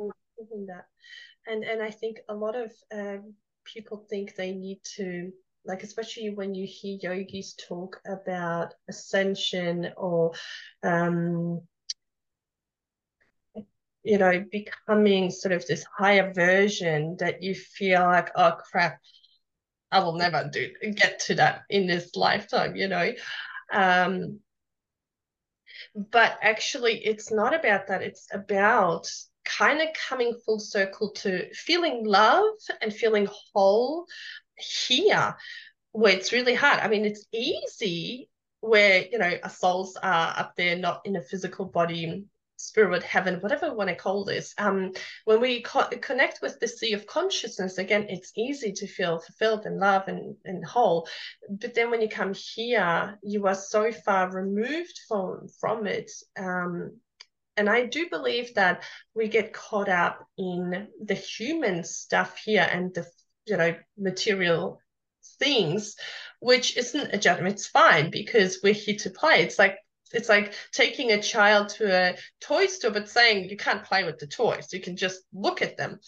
that, 0.67 0.85
and 1.47 1.65
and 1.65 1.83
I 1.83 1.91
think 1.91 2.21
a 2.29 2.35
lot 2.35 2.55
of 2.55 2.73
um, 2.95 3.35
people 3.65 4.07
think 4.09 4.37
they 4.37 4.53
need 4.53 4.81
to 4.97 5.33
like 5.65 5.83
especially 5.83 6.31
when 6.31 6.55
you 6.55 6.67
hear 6.67 6.99
yogis 7.03 7.55
talk 7.55 8.01
about 8.07 8.75
ascension 8.89 9.93
or 9.97 10.33
um 10.83 11.61
you 14.03 14.19
know 14.19 14.45
becoming 14.51 15.31
sort 15.31 15.53
of 15.53 15.65
this 15.67 15.85
higher 15.97 16.33
version 16.33 17.17
that 17.19 17.43
you 17.43 17.55
feel 17.55 18.03
like 18.03 18.31
oh 18.37 18.57
crap 18.71 18.99
I 19.93 20.01
will 20.01 20.15
never 20.15 20.49
do 20.51 20.71
get 20.97 21.21
to 21.27 21.35
that 21.37 21.63
in 21.69 21.87
this 21.87 22.17
lifetime, 22.17 22.75
you 22.75 22.89
know. 22.89 23.13
Um, 23.71 24.41
but 25.95 26.39
actually, 26.43 27.05
it's 27.05 27.31
not 27.31 27.55
about 27.55 27.89
that. 27.89 28.03
It's 28.03 28.27
about 28.33 29.11
kind 29.45 29.83
of 29.83 29.89
coming 30.09 30.35
full 30.45 30.59
circle 30.59 31.11
to 31.11 31.53
feeling 31.55 32.05
love 32.07 32.55
and 32.81 32.93
feeling 32.93 33.29
whole 33.55 34.07
here, 34.57 35.37
where 35.93 36.15
it's 36.15 36.33
really 36.33 36.55
hard. 36.55 36.81
I 36.81 36.89
mean, 36.89 37.05
it's 37.05 37.27
easy 37.33 38.31
where 38.61 39.05
you 39.11 39.19
know 39.19 39.39
our 39.43 39.51
souls 39.51 39.97
are 40.03 40.35
up 40.39 40.55
there, 40.57 40.77
not 40.77 41.03
in 41.05 41.17
a 41.17 41.23
physical 41.23 41.67
body, 41.67 42.25
spirit, 42.63 43.03
heaven, 43.03 43.41
whatever 43.41 43.69
we 43.69 43.77
want 43.77 43.91
to 43.91 43.97
call 43.97 44.25
this, 44.25 44.55
um, 44.59 44.93
when 45.25 45.41
we 45.41 45.63
co- 45.63 45.89
connect 46.01 46.41
with 46.41 46.59
the 46.61 46.69
sea 46.69 46.93
of 46.93 47.07
consciousness, 47.07 47.79
again, 47.79 48.07
it's 48.09 48.33
easy 48.37 48.73
to 48.73 48.87
feel 48.87 49.19
fulfilled 49.19 49.67
and 49.67 49.79
love 49.79 50.09
and, 50.09 50.37
and 50.45 50.65
whole. 50.65 51.09
But 51.51 51.75
then 51.75 51.91
when 51.91 52.01
you 52.01 52.09
come 52.09 52.35
here, 52.35 53.19
you 53.23 53.47
are 53.47 53.55
so 53.55 53.93
far 53.93 54.31
removed 54.31 54.99
from, 55.09 55.49
from 55.61 55.87
it. 55.87 56.11
Um, 56.39 56.99
and 57.57 57.69
I 57.69 57.87
do 57.87 58.09
believe 58.09 58.55
that 58.55 58.85
we 59.15 59.29
get 59.29 59.53
caught 59.53 59.89
up 59.89 60.27
in 60.39 60.89
the 61.05 61.15
human 61.15 61.85
stuff 61.85 62.39
here 62.39 62.67
and 62.71 62.95
the, 62.95 63.07
you 63.47 63.57
know, 63.57 63.75
material 63.99 64.81
things, 65.39 65.97
which 66.41 66.77
isn't 66.77 67.13
a 67.13 67.19
judgment. 67.19 67.55
It's 67.55 67.67
fine 67.67 68.11
because 68.11 68.61
we're 68.63 68.73
here 68.73 68.97
to 69.01 69.11
play. 69.11 69.43
It's 69.43 69.59
like 69.59 69.77
it's 70.13 70.29
like 70.29 70.55
taking 70.73 71.13
a 71.13 71.23
child 71.23 71.69
to 71.71 71.93
a 71.93 72.17
toy 72.41 72.67
store 72.67 72.91
but 72.91 73.09
saying 73.09 73.49
you 73.49 73.57
can't 73.57 73.85
play 73.85 74.05
with 74.05 74.19
the 74.19 74.27
toys 74.27 74.73
you 74.73 74.81
can 74.81 74.97
just 74.97 75.23
look 75.33 75.63
at 75.63 75.77
them. 75.77 75.99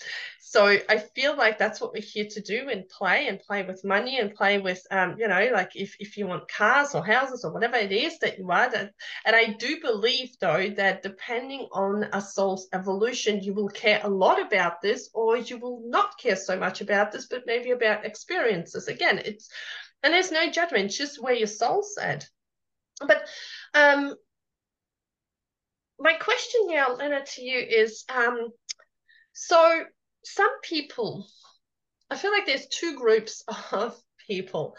So 0.40 0.66
i 0.88 0.98
feel 1.16 1.36
like 1.36 1.58
that's 1.58 1.80
what 1.80 1.92
we're 1.92 2.02
here 2.02 2.26
to 2.30 2.40
do 2.40 2.68
and 2.70 2.88
play 2.88 3.26
and 3.28 3.40
play 3.40 3.64
with 3.64 3.84
money 3.84 4.20
and 4.20 4.34
play 4.34 4.58
with 4.58 4.86
um, 4.90 5.16
you 5.18 5.26
know 5.26 5.50
like 5.52 5.72
if, 5.74 5.96
if 5.98 6.16
you 6.16 6.26
want 6.26 6.48
cars 6.48 6.94
or 6.94 7.04
houses 7.04 7.44
or 7.44 7.52
whatever 7.52 7.76
it 7.76 7.92
is 7.92 8.18
that 8.20 8.38
you 8.38 8.46
that 8.46 8.92
and 9.26 9.34
i 9.34 9.46
do 9.46 9.80
believe 9.80 10.30
though 10.40 10.68
that 10.76 11.02
depending 11.02 11.66
on 11.72 12.04
a 12.12 12.20
soul's 12.20 12.68
evolution 12.72 13.42
you 13.42 13.52
will 13.52 13.68
care 13.68 14.00
a 14.04 14.08
lot 14.08 14.40
about 14.40 14.80
this 14.80 15.10
or 15.12 15.36
you 15.36 15.58
will 15.58 15.82
not 15.86 16.18
care 16.18 16.36
so 16.36 16.56
much 16.58 16.80
about 16.80 17.12
this 17.12 17.26
but 17.26 17.46
maybe 17.46 17.70
about 17.70 18.04
experiences. 18.04 18.88
Again 18.88 19.18
it's 19.24 19.50
and 20.02 20.12
there's 20.12 20.30
no 20.30 20.50
judgment 20.50 20.90
just 20.90 21.22
where 21.22 21.34
your 21.34 21.46
soul's 21.46 21.96
at 22.00 22.28
but 23.06 23.26
um, 23.74 24.14
my 25.98 26.14
question 26.14 26.66
now, 26.68 26.94
Lena, 26.94 27.24
to 27.24 27.42
you 27.42 27.58
is 27.58 28.04
um, 28.14 28.48
so 29.32 29.84
some 30.24 30.60
people, 30.62 31.26
I 32.10 32.16
feel 32.16 32.30
like 32.30 32.46
there's 32.46 32.66
two 32.68 32.96
groups 32.96 33.44
of 33.72 33.96
people. 34.26 34.76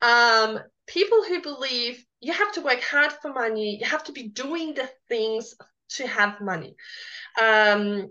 Um, 0.00 0.60
people 0.86 1.22
who 1.24 1.42
believe 1.42 2.04
you 2.20 2.32
have 2.32 2.52
to 2.52 2.62
work 2.62 2.80
hard 2.82 3.12
for 3.12 3.32
money, 3.32 3.78
you 3.80 3.86
have 3.86 4.04
to 4.04 4.12
be 4.12 4.28
doing 4.28 4.74
the 4.74 4.88
things 5.08 5.54
to 5.90 6.06
have 6.06 6.40
money. 6.40 6.74
Um, 7.40 8.08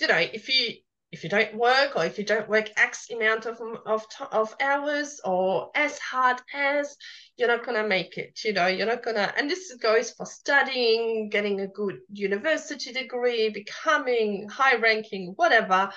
you 0.00 0.06
know, 0.06 0.16
if 0.16 0.48
you 0.48 0.76
if 1.12 1.24
you 1.24 1.30
don't 1.30 1.54
work 1.54 1.96
or 1.96 2.04
if 2.04 2.18
you 2.18 2.24
don't 2.24 2.48
work 2.48 2.70
X 2.76 3.10
amount 3.10 3.46
of, 3.46 3.60
of, 3.84 4.06
of 4.30 4.54
hours 4.60 5.20
or 5.24 5.70
as 5.74 5.98
hard 5.98 6.40
as, 6.54 6.96
you're 7.36 7.48
not 7.48 7.64
to 7.82 7.88
make 7.88 8.16
it. 8.16 8.38
You 8.44 8.52
know, 8.52 8.66
you're 8.68 8.86
not 8.86 9.02
to, 9.16 9.36
and 9.36 9.50
this 9.50 9.74
goes 9.80 10.12
for 10.12 10.26
studying, 10.26 11.28
getting 11.28 11.60
a 11.60 11.66
good 11.66 11.98
university 12.12 12.92
degree, 12.92 13.48
becoming 13.48 14.48
high 14.48 14.76
ranking, 14.76 15.32
whatever. 15.36 15.90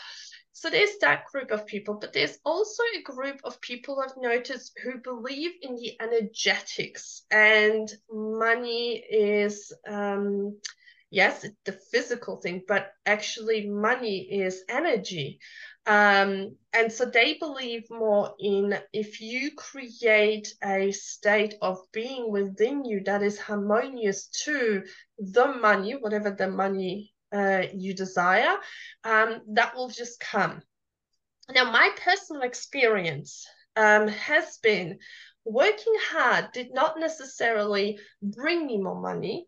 So 0.53 0.69
there's 0.69 0.97
that 1.01 1.25
group 1.25 1.51
of 1.51 1.65
people, 1.65 1.95
but 1.95 2.13
there's 2.13 2.37
also 2.45 2.83
a 2.97 3.01
group 3.01 3.41
of 3.43 3.59
people 3.61 3.99
I've 3.99 4.17
noticed 4.17 4.71
who 4.83 4.99
believe 4.99 5.51
in 5.61 5.75
the 5.75 5.99
energetics 6.01 7.23
and 7.29 7.91
money 8.11 8.95
is, 8.97 9.73
um, 9.87 10.57
yes, 11.13 11.43
it's 11.43 11.55
the 11.63 11.71
physical 11.91 12.37
thing, 12.37 12.63
but 12.67 12.91
actually 13.05 13.69
money 13.69 14.27
is 14.31 14.63
energy. 14.67 15.39
Um, 15.85 16.55
and 16.73 16.91
so 16.91 17.05
they 17.05 17.35
believe 17.35 17.83
more 17.91 18.33
in 18.39 18.79
if 18.93 19.21
you 19.21 19.51
create 19.55 20.53
a 20.63 20.91
state 20.91 21.55
of 21.61 21.77
being 21.91 22.31
within 22.31 22.83
you 22.83 23.03
that 23.05 23.21
is 23.21 23.37
harmonious 23.37 24.27
to 24.45 24.83
the 25.19 25.47
money, 25.47 25.93
whatever 25.93 26.31
the 26.31 26.49
money 26.49 27.13
uh, 27.31 27.63
you 27.75 27.93
desire, 27.93 28.55
um, 29.03 29.41
that 29.53 29.75
will 29.75 29.89
just 29.89 30.19
come. 30.19 30.63
Now, 31.53 31.69
my 31.71 31.91
personal 32.03 32.41
experience 32.41 33.45
um, 33.75 34.07
has 34.07 34.57
been 34.63 34.97
working 35.45 35.93
hard 36.09 36.51
did 36.53 36.73
not 36.73 36.99
necessarily 36.99 37.99
bring 38.21 38.65
me 38.65 38.77
more 38.77 38.99
money 38.99 39.47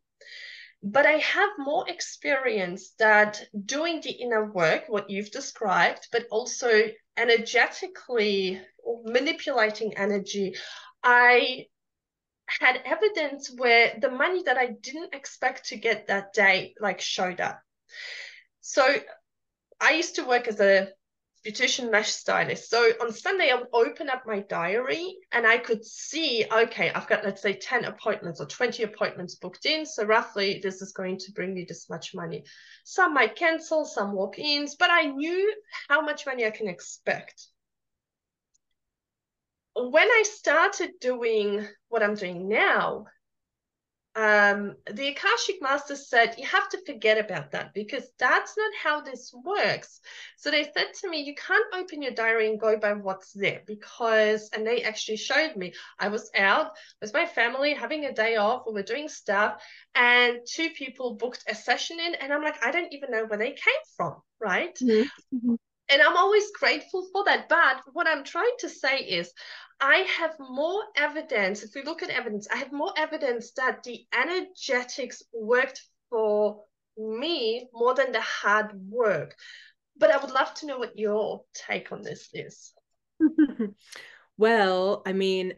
but 0.85 1.07
I 1.07 1.13
have 1.13 1.49
more 1.57 1.89
experience 1.89 2.91
that 2.99 3.41
doing 3.65 4.01
the 4.01 4.11
inner 4.11 4.51
work, 4.51 4.83
what 4.87 5.09
you've 5.09 5.31
described, 5.31 6.07
but 6.11 6.27
also 6.29 6.69
energetically 7.17 8.61
manipulating 9.03 9.97
energy. 9.97 10.55
I 11.03 11.65
had 12.47 12.83
evidence 12.85 13.51
where 13.57 13.97
the 13.99 14.11
money 14.11 14.43
that 14.43 14.59
I 14.59 14.67
didn't 14.79 15.15
expect 15.15 15.69
to 15.69 15.75
get 15.75 16.05
that 16.05 16.33
day 16.33 16.75
like 16.79 17.01
showed 17.01 17.41
up. 17.41 17.59
So 18.61 18.85
I 19.81 19.93
used 19.93 20.15
to 20.15 20.25
work 20.25 20.47
as 20.47 20.59
a 20.59 20.89
beautician 21.45 21.91
lash 21.91 22.11
stylist. 22.11 22.69
So 22.69 22.91
on 23.01 23.11
Sunday, 23.11 23.51
I 23.51 23.55
would 23.55 23.67
open 23.71 24.09
up 24.09 24.23
my 24.25 24.39
diary 24.39 25.15
and 25.31 25.45
I 25.45 25.57
could 25.57 25.85
see, 25.85 26.45
okay, 26.51 26.89
I've 26.89 27.07
got, 27.07 27.23
let's 27.23 27.41
say, 27.41 27.53
10 27.53 27.85
appointments 27.85 28.41
or 28.41 28.47
20 28.47 28.83
appointments 28.83 29.35
booked 29.35 29.65
in. 29.65 29.85
So 29.85 30.03
roughly, 30.03 30.59
this 30.61 30.81
is 30.81 30.91
going 30.91 31.19
to 31.19 31.31
bring 31.33 31.53
me 31.53 31.65
this 31.67 31.89
much 31.89 32.15
money. 32.15 32.45
Some 32.83 33.13
might 33.13 33.35
cancel, 33.35 33.85
some 33.85 34.13
walk 34.13 34.39
ins, 34.39 34.75
but 34.75 34.89
I 34.89 35.03
knew 35.03 35.55
how 35.87 36.01
much 36.01 36.25
money 36.25 36.45
I 36.45 36.51
can 36.51 36.67
expect. 36.67 37.47
When 39.75 40.07
I 40.07 40.23
started 40.25 40.91
doing 41.01 41.67
what 41.89 42.01
I'm 42.01 42.15
doing 42.15 42.47
now, 42.47 43.05
um, 44.15 44.75
the 44.89 45.09
Akashic 45.09 45.61
Master 45.61 45.95
said, 45.95 46.35
You 46.37 46.45
have 46.47 46.69
to 46.69 46.79
forget 46.85 47.17
about 47.17 47.51
that 47.51 47.73
because 47.73 48.07
that's 48.17 48.55
not 48.57 48.71
how 48.81 49.01
this 49.01 49.33
works. 49.43 49.99
So 50.37 50.51
they 50.51 50.63
said 50.63 50.87
to 51.01 51.09
me, 51.09 51.23
You 51.23 51.35
can't 51.35 51.65
open 51.73 52.01
your 52.01 52.13
diary 52.13 52.49
and 52.49 52.59
go 52.59 52.77
by 52.77 52.93
what's 52.93 53.33
there 53.33 53.61
because, 53.67 54.49
and 54.53 54.65
they 54.65 54.83
actually 54.83 55.17
showed 55.17 55.57
me, 55.57 55.73
I 55.99 56.07
was 56.07 56.31
out 56.37 56.71
with 57.01 57.13
my 57.13 57.25
family 57.25 57.73
having 57.73 58.05
a 58.05 58.13
day 58.13 58.37
off, 58.37 58.63
we 58.65 58.73
were 58.73 58.83
doing 58.83 59.09
stuff, 59.09 59.61
and 59.95 60.39
two 60.49 60.69
people 60.69 61.15
booked 61.15 61.43
a 61.49 61.55
session 61.55 61.99
in, 61.99 62.15
and 62.15 62.31
I'm 62.31 62.43
like, 62.43 62.63
I 62.65 62.71
don't 62.71 62.93
even 62.93 63.11
know 63.11 63.25
where 63.25 63.39
they 63.39 63.51
came 63.51 63.83
from, 63.97 64.21
right? 64.39 64.77
Mm-hmm. 64.81 65.55
And 65.89 66.01
I'm 66.01 66.17
always 66.17 66.51
grateful 66.59 67.07
for 67.11 67.23
that. 67.25 67.47
But 67.47 67.81
what 67.93 68.07
I'm 68.07 68.23
trying 68.23 68.55
to 68.59 68.69
say 68.69 68.97
is, 68.99 69.31
I 69.79 69.97
have 70.19 70.35
more 70.39 70.83
evidence, 70.95 71.63
if 71.63 71.75
we 71.75 71.83
look 71.83 72.01
at 72.01 72.09
evidence, 72.09 72.47
I 72.51 72.57
have 72.57 72.71
more 72.71 72.93
evidence 72.97 73.51
that 73.57 73.83
the 73.83 74.05
energetics 74.13 75.21
worked 75.33 75.81
for 76.09 76.63
me 76.97 77.67
more 77.73 77.93
than 77.93 78.11
the 78.11 78.21
hard 78.21 78.71
work. 78.89 79.35
But 79.97 80.11
I 80.11 80.17
would 80.17 80.31
love 80.31 80.53
to 80.55 80.65
know 80.65 80.77
what 80.79 80.97
your 80.97 81.43
take 81.53 81.91
on 81.91 82.01
this 82.01 82.29
is. 82.33 82.73
well, 84.37 85.03
I 85.05 85.13
mean, 85.13 85.53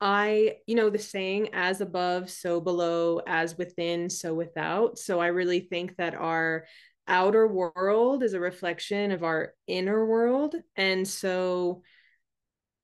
I, 0.00 0.56
you 0.66 0.74
know, 0.74 0.90
the 0.90 0.98
saying 0.98 1.50
as 1.52 1.80
above, 1.80 2.28
so 2.28 2.60
below, 2.60 3.20
as 3.26 3.56
within, 3.56 4.10
so 4.10 4.34
without. 4.34 4.98
So 4.98 5.20
I 5.20 5.28
really 5.28 5.60
think 5.60 5.96
that 5.96 6.14
our 6.14 6.64
outer 7.08 7.46
world 7.46 8.22
is 8.22 8.34
a 8.34 8.40
reflection 8.40 9.10
of 9.10 9.24
our 9.24 9.54
inner 9.66 10.04
world. 10.06 10.54
And 10.76 11.06
so, 11.06 11.82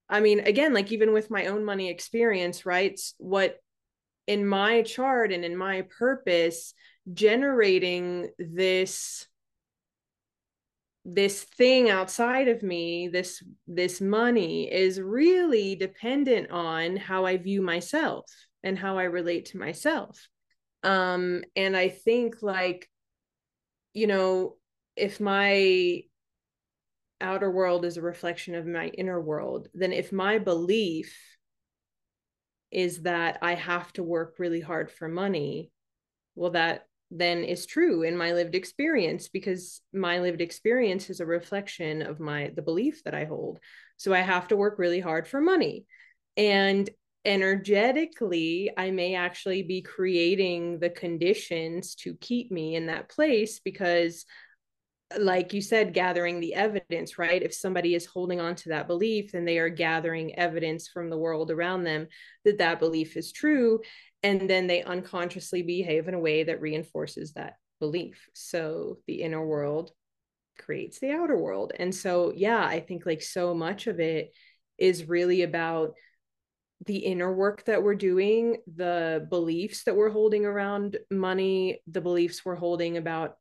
I 0.08 0.20
mean, 0.20 0.40
again, 0.40 0.74
like 0.74 0.92
even 0.92 1.12
with 1.12 1.30
my 1.30 1.46
own 1.46 1.64
money 1.64 1.90
experience, 1.90 2.66
right? 2.66 2.98
What 3.18 3.58
in 4.26 4.46
my 4.46 4.82
chart 4.82 5.32
and 5.32 5.44
in 5.44 5.56
my 5.56 5.82
purpose, 5.98 6.74
generating 7.12 8.30
this 8.38 9.26
this 11.04 11.42
thing 11.42 11.88
outside 11.88 12.48
of 12.48 12.62
me 12.62 13.08
this 13.08 13.42
this 13.66 13.98
money 13.98 14.70
is 14.70 15.00
really 15.00 15.74
dependent 15.74 16.50
on 16.50 16.96
how 16.96 17.24
i 17.24 17.38
view 17.38 17.62
myself 17.62 18.26
and 18.62 18.78
how 18.78 18.98
i 18.98 19.04
relate 19.04 19.46
to 19.46 19.58
myself 19.58 20.28
um 20.82 21.42
and 21.56 21.74
i 21.74 21.88
think 21.88 22.42
like 22.42 22.90
you 23.98 24.06
know 24.06 24.56
if 24.96 25.20
my 25.20 26.02
outer 27.20 27.50
world 27.50 27.84
is 27.84 27.96
a 27.96 28.02
reflection 28.02 28.54
of 28.54 28.66
my 28.66 28.86
inner 28.88 29.20
world, 29.20 29.68
then 29.74 29.92
if 29.92 30.12
my 30.12 30.38
belief 30.38 31.16
is 32.70 33.02
that 33.02 33.38
I 33.42 33.54
have 33.54 33.92
to 33.94 34.02
work 34.02 34.36
really 34.38 34.60
hard 34.60 34.90
for 34.90 35.08
money, 35.08 35.72
well, 36.34 36.50
that 36.50 36.86
then 37.10 37.42
is 37.42 37.66
true 37.66 38.02
in 38.02 38.16
my 38.16 38.32
lived 38.34 38.54
experience 38.54 39.28
because 39.28 39.80
my 39.92 40.20
lived 40.20 40.42
experience 40.42 41.10
is 41.10 41.20
a 41.20 41.26
reflection 41.26 42.02
of 42.02 42.20
my 42.20 42.52
the 42.54 42.62
belief 42.62 43.02
that 43.04 43.14
I 43.14 43.24
hold. 43.24 43.58
So 43.96 44.12
I 44.12 44.20
have 44.20 44.48
to 44.48 44.56
work 44.56 44.78
really 44.78 45.00
hard 45.00 45.26
for 45.26 45.40
money. 45.40 45.86
And 46.36 46.88
energetically, 47.28 48.70
I 48.76 48.90
may 48.90 49.14
actually 49.14 49.62
be 49.62 49.82
creating 49.82 50.78
the 50.80 50.90
conditions 50.90 51.94
to 51.96 52.14
keep 52.14 52.50
me 52.50 52.74
in 52.74 52.86
that 52.86 53.10
place 53.10 53.60
because 53.60 54.24
like 55.18 55.54
you 55.54 55.62
said, 55.62 55.94
gathering 55.94 56.38
the 56.40 56.54
evidence, 56.54 57.18
right? 57.18 57.42
If 57.42 57.54
somebody 57.54 57.94
is 57.94 58.04
holding 58.04 58.40
on 58.40 58.54
to 58.56 58.70
that 58.70 58.86
belief, 58.86 59.32
then 59.32 59.44
they 59.44 59.58
are 59.58 59.70
gathering 59.70 60.38
evidence 60.38 60.88
from 60.88 61.08
the 61.08 61.16
world 61.16 61.50
around 61.50 61.84
them 61.84 62.08
that 62.44 62.58
that 62.58 62.78
belief 62.78 63.16
is 63.16 63.32
true. 63.32 63.80
And 64.22 64.50
then 64.50 64.66
they 64.66 64.82
unconsciously 64.82 65.62
behave 65.62 66.08
in 66.08 66.14
a 66.14 66.20
way 66.20 66.44
that 66.44 66.60
reinforces 66.60 67.32
that 67.32 67.54
belief. 67.80 68.28
So 68.34 68.98
the 69.06 69.22
inner 69.22 69.44
world 69.44 69.92
creates 70.58 70.98
the 70.98 71.12
outer 71.12 71.38
world. 71.38 71.72
And 71.78 71.94
so, 71.94 72.32
yeah, 72.34 72.62
I 72.62 72.80
think 72.80 73.06
like 73.06 73.22
so 73.22 73.54
much 73.54 73.86
of 73.86 74.00
it 74.00 74.32
is 74.76 75.08
really 75.08 75.42
about 75.42 75.94
the 76.86 76.98
inner 76.98 77.32
work 77.32 77.64
that 77.64 77.82
we're 77.82 77.94
doing, 77.94 78.58
the 78.76 79.26
beliefs 79.28 79.84
that 79.84 79.96
we're 79.96 80.10
holding 80.10 80.44
around 80.44 80.96
money, 81.10 81.80
the 81.86 82.00
beliefs 82.00 82.44
we're 82.44 82.54
holding 82.54 82.96
about 82.96 83.36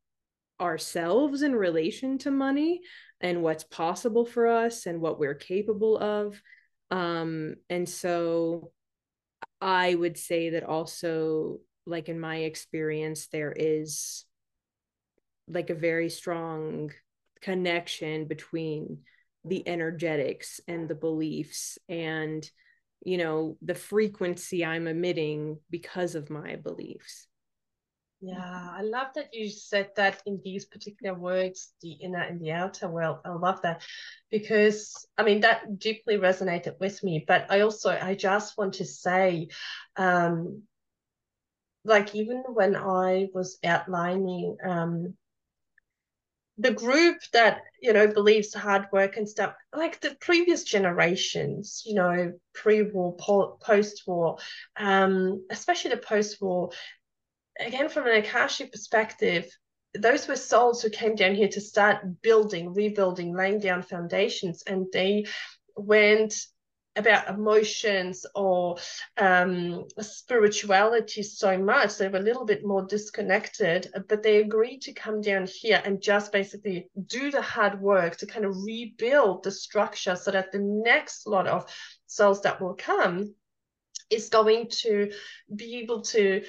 ourselves 0.60 1.44
in 1.44 1.56
relation 1.56 2.18
to 2.18 2.32
money 2.32 2.82
and 3.22 3.44
what's 3.44 3.64
possible 3.64 4.26
for 4.26 4.48
us 4.48 4.88
and 4.88 5.02
what 5.02 5.20
we're 5.20 5.36
capable 5.36 5.98
of. 5.98 6.42
Um 6.90 7.56
and 7.70 7.88
so 7.88 8.72
i 9.62 9.94
would 9.96 10.18
say 10.18 10.52
that 10.52 10.64
also 10.64 11.60
like 11.86 12.10
in 12.10 12.20
my 12.20 12.38
experience 12.38 13.28
there 13.28 13.54
is 13.56 14.26
like 15.48 15.70
a 15.70 15.76
very 15.76 16.10
strong 16.10 16.92
connection 17.42 18.26
between 18.26 19.00
the 19.46 19.68
energetics 19.68 20.60
and 20.68 20.90
the 20.90 20.96
beliefs 20.96 21.78
and 21.88 22.50
you 23.08 23.18
know 23.18 23.58
the 23.62 23.74
frequency 23.74 24.66
i'm 24.66 24.86
emitting 24.86 25.58
because 25.70 26.14
of 26.14 26.30
my 26.30 26.58
beliefs 26.58 27.28
yeah, 28.20 28.72
I 28.76 28.82
love 28.82 29.10
that 29.14 29.32
you 29.32 29.48
said 29.48 29.92
that 29.96 30.24
in 30.26 30.42
these 30.44 30.66
particular 30.66 31.14
words, 31.14 31.74
the 31.84 31.92
inner 31.92 32.22
and 32.22 32.42
the 32.42 32.52
outer 32.52 32.88
world. 32.88 33.20
I 33.24 33.30
love 33.30 33.62
that 33.62 33.84
because 34.32 35.06
I 35.20 35.24
mean 35.24 35.42
that 35.42 35.78
deeply 35.78 36.18
resonated 36.18 36.80
with 36.80 37.04
me. 37.04 37.24
But 37.28 37.46
I 37.52 37.60
also 37.60 37.92
I 37.92 38.16
just 38.16 38.58
want 38.58 38.74
to 38.76 38.86
say, 38.86 39.50
um, 39.98 40.64
like 41.86 42.16
even 42.16 42.44
when 42.48 42.76
I 42.76 43.28
was 43.36 43.60
outlining 43.64 44.58
um 44.66 45.14
the 46.58 46.72
group 46.72 47.18
that 47.34 47.62
you 47.82 47.94
know 47.94 48.08
believes 48.08 48.54
hard 48.54 48.88
work 48.92 49.18
and 49.18 49.30
stuff 49.30 49.54
like 49.76 50.02
the 50.02 50.16
previous 50.20 50.64
generations 50.64 51.84
you 51.86 51.94
know 51.94 52.34
pre-war 52.56 53.16
post-war 53.62 54.38
um 54.78 55.46
especially 55.52 55.92
the 55.92 55.98
post-war 55.98 56.72
again, 57.60 57.90
from 57.90 58.08
an 58.08 58.18
Akashic 58.18 58.72
perspective, 58.72 59.50
those 59.94 60.28
were 60.28 60.36
souls 60.36 60.82
who 60.82 60.90
came 60.90 61.16
down 61.16 61.36
here 61.36 61.48
to 61.50 61.62
start 61.62 62.22
building, 62.22 62.74
rebuilding, 62.74 63.36
laying 63.36 63.60
down 63.60 63.82
foundations, 63.82 64.64
and 64.68 64.86
they 64.94 65.26
went 65.76 66.36
about 66.98 67.30
emotions 67.30 68.26
or 68.36 68.78
um, 69.18 69.86
spirituality 70.00 71.24
so 71.24 71.58
much. 71.58 71.98
They 71.98 72.08
were 72.08 72.18
a 72.18 72.22
little 72.22 72.46
bit 72.46 72.66
more 72.66 72.86
disconnected, 72.86 73.92
but 74.10 74.24
they 74.24 74.38
agreed 74.38 74.82
to 74.84 74.94
come 74.94 75.22
down 75.22 75.48
here 75.48 75.82
and 75.86 76.02
just 76.02 76.32
basically 76.32 76.90
do 77.06 77.32
the 77.32 77.42
hard 77.42 77.80
work 77.80 78.18
to 78.18 78.26
kind 78.26 78.46
of 78.46 78.64
rebuild 78.64 79.44
the 79.44 79.52
structure 79.52 80.16
so 80.16 80.32
that 80.32 80.52
the 80.52 80.60
next 80.60 81.28
lot 81.28 81.48
of 81.48 81.72
souls 82.08 82.42
that 82.42 82.60
will 82.60 82.76
come 82.76 83.34
is 84.10 84.30
going 84.30 84.70
to 84.70 85.12
be 85.54 85.78
able 85.78 86.02
to 86.02 86.42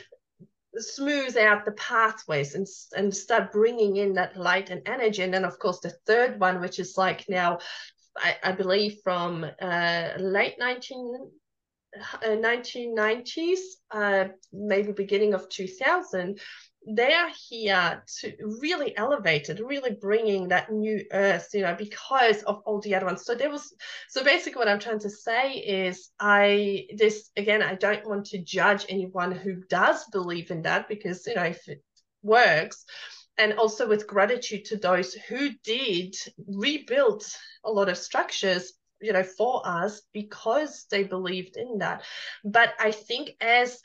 smooth 0.76 1.36
out 1.36 1.64
the 1.64 1.72
pathways 1.72 2.54
and, 2.54 2.66
and 2.96 3.14
start 3.14 3.52
bringing 3.52 3.96
in 3.96 4.14
that 4.14 4.36
light 4.36 4.70
and 4.70 4.86
energy. 4.86 5.22
And 5.22 5.32
then, 5.32 5.44
of 5.44 5.58
course, 5.58 5.80
the 5.80 5.90
third 6.06 6.38
one, 6.40 6.60
which 6.60 6.78
is 6.78 6.96
like 6.96 7.28
now, 7.28 7.58
I, 8.18 8.36
I 8.42 8.52
believe 8.52 8.98
from 9.02 9.44
uh, 9.60 10.08
late 10.18 10.56
19, 10.58 11.30
uh, 11.96 12.26
1990s, 12.26 13.58
uh, 13.90 14.24
maybe 14.52 14.92
beginning 14.92 15.34
of 15.34 15.48
2000, 15.48 16.38
they 16.86 17.12
are 17.12 17.30
here 17.48 18.02
to 18.20 18.32
really 18.60 18.96
elevate 18.96 19.48
it, 19.50 19.60
really 19.60 19.96
bringing 20.00 20.48
that 20.48 20.72
new 20.72 21.04
earth, 21.12 21.48
you 21.52 21.62
know, 21.62 21.74
because 21.74 22.42
of 22.44 22.62
all 22.64 22.80
the 22.80 22.94
other 22.94 23.06
ones. 23.06 23.24
So 23.24 23.34
there 23.34 23.50
was, 23.50 23.74
so 24.08 24.24
basically 24.24 24.58
what 24.58 24.68
I'm 24.68 24.78
trying 24.78 25.00
to 25.00 25.10
say 25.10 25.52
is 25.54 26.10
I, 26.18 26.86
this, 26.96 27.30
again, 27.36 27.62
I 27.62 27.74
don't 27.74 28.06
want 28.08 28.26
to 28.26 28.38
judge 28.38 28.86
anyone 28.88 29.32
who 29.32 29.56
does 29.68 30.04
believe 30.12 30.50
in 30.50 30.62
that 30.62 30.88
because, 30.88 31.26
you 31.26 31.34
know, 31.34 31.44
if 31.44 31.68
it 31.68 31.82
works, 32.22 32.84
and 33.38 33.54
also 33.54 33.88
with 33.88 34.06
gratitude 34.06 34.64
to 34.66 34.76
those 34.76 35.14
who 35.14 35.50
did 35.64 36.14
rebuild 36.46 37.24
a 37.64 37.70
lot 37.70 37.88
of 37.88 37.96
structures 37.96 38.72
you 39.00 39.12
know 39.12 39.22
for 39.22 39.62
us 39.64 40.02
because 40.12 40.86
they 40.90 41.04
believed 41.04 41.56
in 41.56 41.78
that. 41.78 42.02
But 42.44 42.74
i 42.78 42.90
think 42.90 43.30
as 43.40 43.80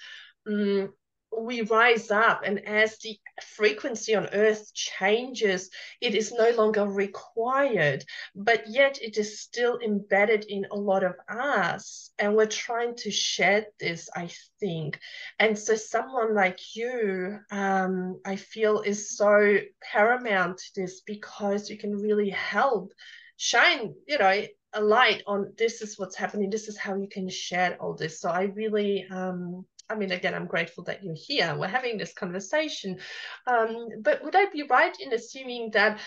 um, 0.48 0.94
we 1.40 1.62
rise 1.62 2.12
up 2.12 2.42
and 2.46 2.66
as 2.68 2.98
the 3.00 3.18
frequency 3.42 4.16
on 4.16 4.28
earth 4.34 4.74
changes 4.74 5.70
it 6.02 6.16
is 6.16 6.32
no 6.32 6.50
longer 6.52 6.86
required 6.86 8.04
but 8.36 8.68
yet 8.68 9.00
it 9.02 9.18
is 9.18 9.42
still 9.42 9.80
embedded 9.80 10.46
in 10.46 10.66
a 10.72 10.76
lot 10.76 11.04
of 11.04 11.16
us. 11.30 12.12
And 12.20 12.36
we're 12.36 12.46
trying 12.46 12.96
to 12.98 13.12
shed 13.12 13.68
this 13.80 14.10
i 14.16 14.30
think. 14.60 15.00
And 15.40 15.58
so 15.58 15.76
someone 15.76 16.34
like 16.36 16.60
you 16.76 17.40
um, 17.52 18.20
i 18.26 18.36
feel 18.36 18.82
is 18.82 19.18
so 19.18 19.58
paramount 19.92 20.58
to 20.58 20.82
this 20.82 21.02
because 21.02 21.70
you 21.70 21.78
can 21.78 21.96
really 21.96 22.30
help 22.30 22.92
shine 23.38 23.94
you 24.08 24.18
know 24.18 24.46
a 24.74 24.82
light 24.82 25.24
on 25.28 25.54
this 25.58 25.82
is 25.82 26.00
what's 26.00 26.16
happening. 26.16 26.50
This 26.50 26.68
is 26.68 26.78
how 26.78 26.96
you 26.96 27.08
can 27.08 27.30
shed 27.30 27.78
all 27.80 27.94
this. 27.94 28.20
So 28.20 28.30
i 28.30 28.44
really 28.44 29.06
um 29.12 29.66
I 29.90 29.96
mean, 29.96 30.12
again, 30.12 30.34
I'm 30.34 30.48
grateful 30.48 30.84
that 30.86 31.04
you're 31.04 31.16
here. 31.16 31.56
We're 31.58 31.68
having 31.68 31.98
this 31.98 32.14
conversation. 32.14 33.00
Um, 33.48 33.90
but 34.02 34.24
would 34.24 34.36
I 34.36 34.46
be 34.46 34.64
right 34.64 34.96
in 35.00 35.14
assuming 35.14 35.72
that, 35.72 36.00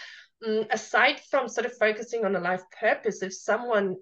um, 0.46 0.66
aside 0.70 1.20
from 1.20 1.48
sort 1.48 1.66
of 1.66 1.76
focusing 1.76 2.24
on 2.24 2.36
a 2.36 2.40
life 2.40 2.62
purpose, 2.80 3.22
if 3.22 3.34
someone 3.34 3.96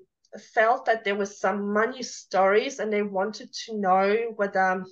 felt 0.55 0.87
that 0.87 1.05
there 1.05 1.15
was 1.15 1.39
some 1.39 1.73
money 1.73 2.03
stories 2.03 2.79
and 2.79 2.93
they 2.93 3.03
wanted 3.03 3.53
to 3.53 3.79
know 3.79 4.17
whether 4.37 4.85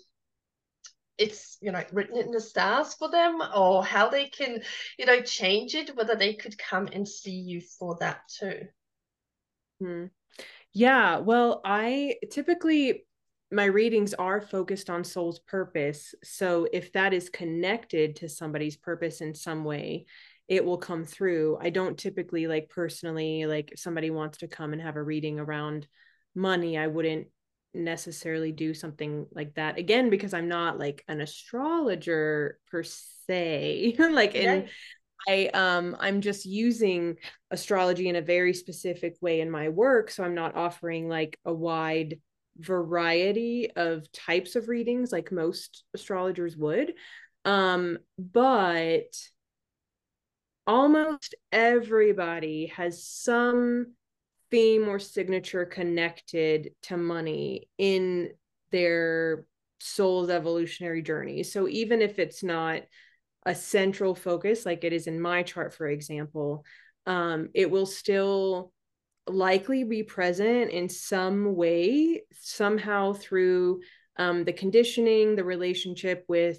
it's 1.18 1.58
you 1.60 1.70
know 1.70 1.82
written 1.92 2.16
in 2.16 2.30
the 2.30 2.40
stars 2.40 2.94
for 2.94 3.10
them 3.10 3.40
or 3.54 3.84
how 3.84 4.08
they 4.08 4.26
can 4.26 4.62
you 4.98 5.06
know 5.06 5.20
change 5.20 5.74
it 5.74 5.96
whether 5.96 6.14
they 6.14 6.34
could 6.34 6.56
come 6.58 6.88
and 6.92 7.06
see 7.06 7.34
you 7.34 7.60
for 7.60 7.96
that 8.00 8.20
too 8.28 8.66
hmm. 9.80 10.06
yeah 10.72 11.18
well 11.18 11.60
i 11.64 12.16
typically 12.30 13.04
my 13.52 13.66
readings 13.66 14.14
are 14.14 14.40
focused 14.40 14.88
on 14.88 15.04
soul's 15.04 15.38
purpose. 15.40 16.14
So 16.24 16.66
if 16.72 16.92
that 16.92 17.12
is 17.12 17.28
connected 17.28 18.16
to 18.16 18.28
somebody's 18.28 18.76
purpose 18.76 19.20
in 19.20 19.34
some 19.34 19.62
way, 19.64 20.06
it 20.48 20.64
will 20.64 20.78
come 20.78 21.04
through. 21.04 21.58
I 21.60 21.70
don't 21.70 21.98
typically 21.98 22.46
like 22.46 22.70
personally 22.70 23.46
like 23.46 23.72
if 23.72 23.78
somebody 23.78 24.10
wants 24.10 24.38
to 24.38 24.48
come 24.48 24.72
and 24.72 24.80
have 24.80 24.96
a 24.96 25.02
reading 25.02 25.38
around 25.38 25.86
money, 26.34 26.78
I 26.78 26.86
wouldn't 26.86 27.28
necessarily 27.74 28.52
do 28.52 28.74
something 28.74 29.26
like 29.32 29.54
that 29.54 29.78
again 29.78 30.10
because 30.10 30.34
I'm 30.34 30.48
not 30.48 30.78
like 30.78 31.04
an 31.08 31.20
astrologer 31.20 32.58
per 32.70 32.82
se. 32.82 33.96
like 33.98 34.34
in 34.34 34.68
I 35.28 35.46
um 35.54 35.96
I'm 36.00 36.20
just 36.20 36.44
using 36.44 37.16
astrology 37.50 38.08
in 38.08 38.16
a 38.16 38.22
very 38.22 38.54
specific 38.54 39.16
way 39.20 39.40
in 39.40 39.50
my 39.50 39.68
work 39.68 40.10
so 40.10 40.24
I'm 40.24 40.34
not 40.34 40.56
offering 40.56 41.08
like 41.08 41.38
a 41.44 41.52
wide 41.52 42.18
variety 42.58 43.70
of 43.76 44.10
types 44.12 44.56
of 44.56 44.68
readings 44.68 45.12
like 45.12 45.32
most 45.32 45.84
astrologers 45.94 46.56
would. 46.56 46.94
Um 47.44 47.98
but 48.18 49.14
almost 50.66 51.34
everybody 51.50 52.66
has 52.66 53.04
some 53.04 53.94
theme 54.50 54.88
or 54.88 54.98
signature 54.98 55.64
connected 55.64 56.70
to 56.82 56.96
money 56.96 57.68
in 57.78 58.30
their 58.70 59.46
soul's 59.80 60.30
evolutionary 60.30 61.02
journey. 61.02 61.42
So 61.42 61.66
even 61.68 62.00
if 62.00 62.18
it's 62.18 62.44
not 62.44 62.82
a 63.44 63.54
central 63.54 64.14
focus 64.14 64.64
like 64.64 64.84
it 64.84 64.92
is 64.92 65.06
in 65.06 65.20
my 65.20 65.42
chart 65.42 65.74
for 65.74 65.88
example 65.88 66.64
um 67.06 67.48
it 67.54 67.70
will 67.70 67.86
still 67.86 68.72
likely 69.26 69.84
be 69.84 70.02
present 70.02 70.70
in 70.70 70.88
some 70.88 71.54
way, 71.54 72.22
somehow 72.32 73.12
through 73.12 73.80
um, 74.16 74.44
the 74.44 74.52
conditioning, 74.52 75.36
the 75.36 75.44
relationship 75.44 76.24
with 76.28 76.58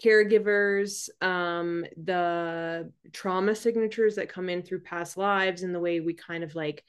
caregivers, 0.00 1.08
um, 1.22 1.84
the 2.02 2.92
trauma 3.12 3.54
signatures 3.54 4.16
that 4.16 4.28
come 4.28 4.48
in 4.48 4.62
through 4.62 4.80
past 4.80 5.16
lives, 5.16 5.62
and 5.62 5.74
the 5.74 5.80
way 5.80 6.00
we 6.00 6.14
kind 6.14 6.44
of 6.44 6.54
like 6.54 6.84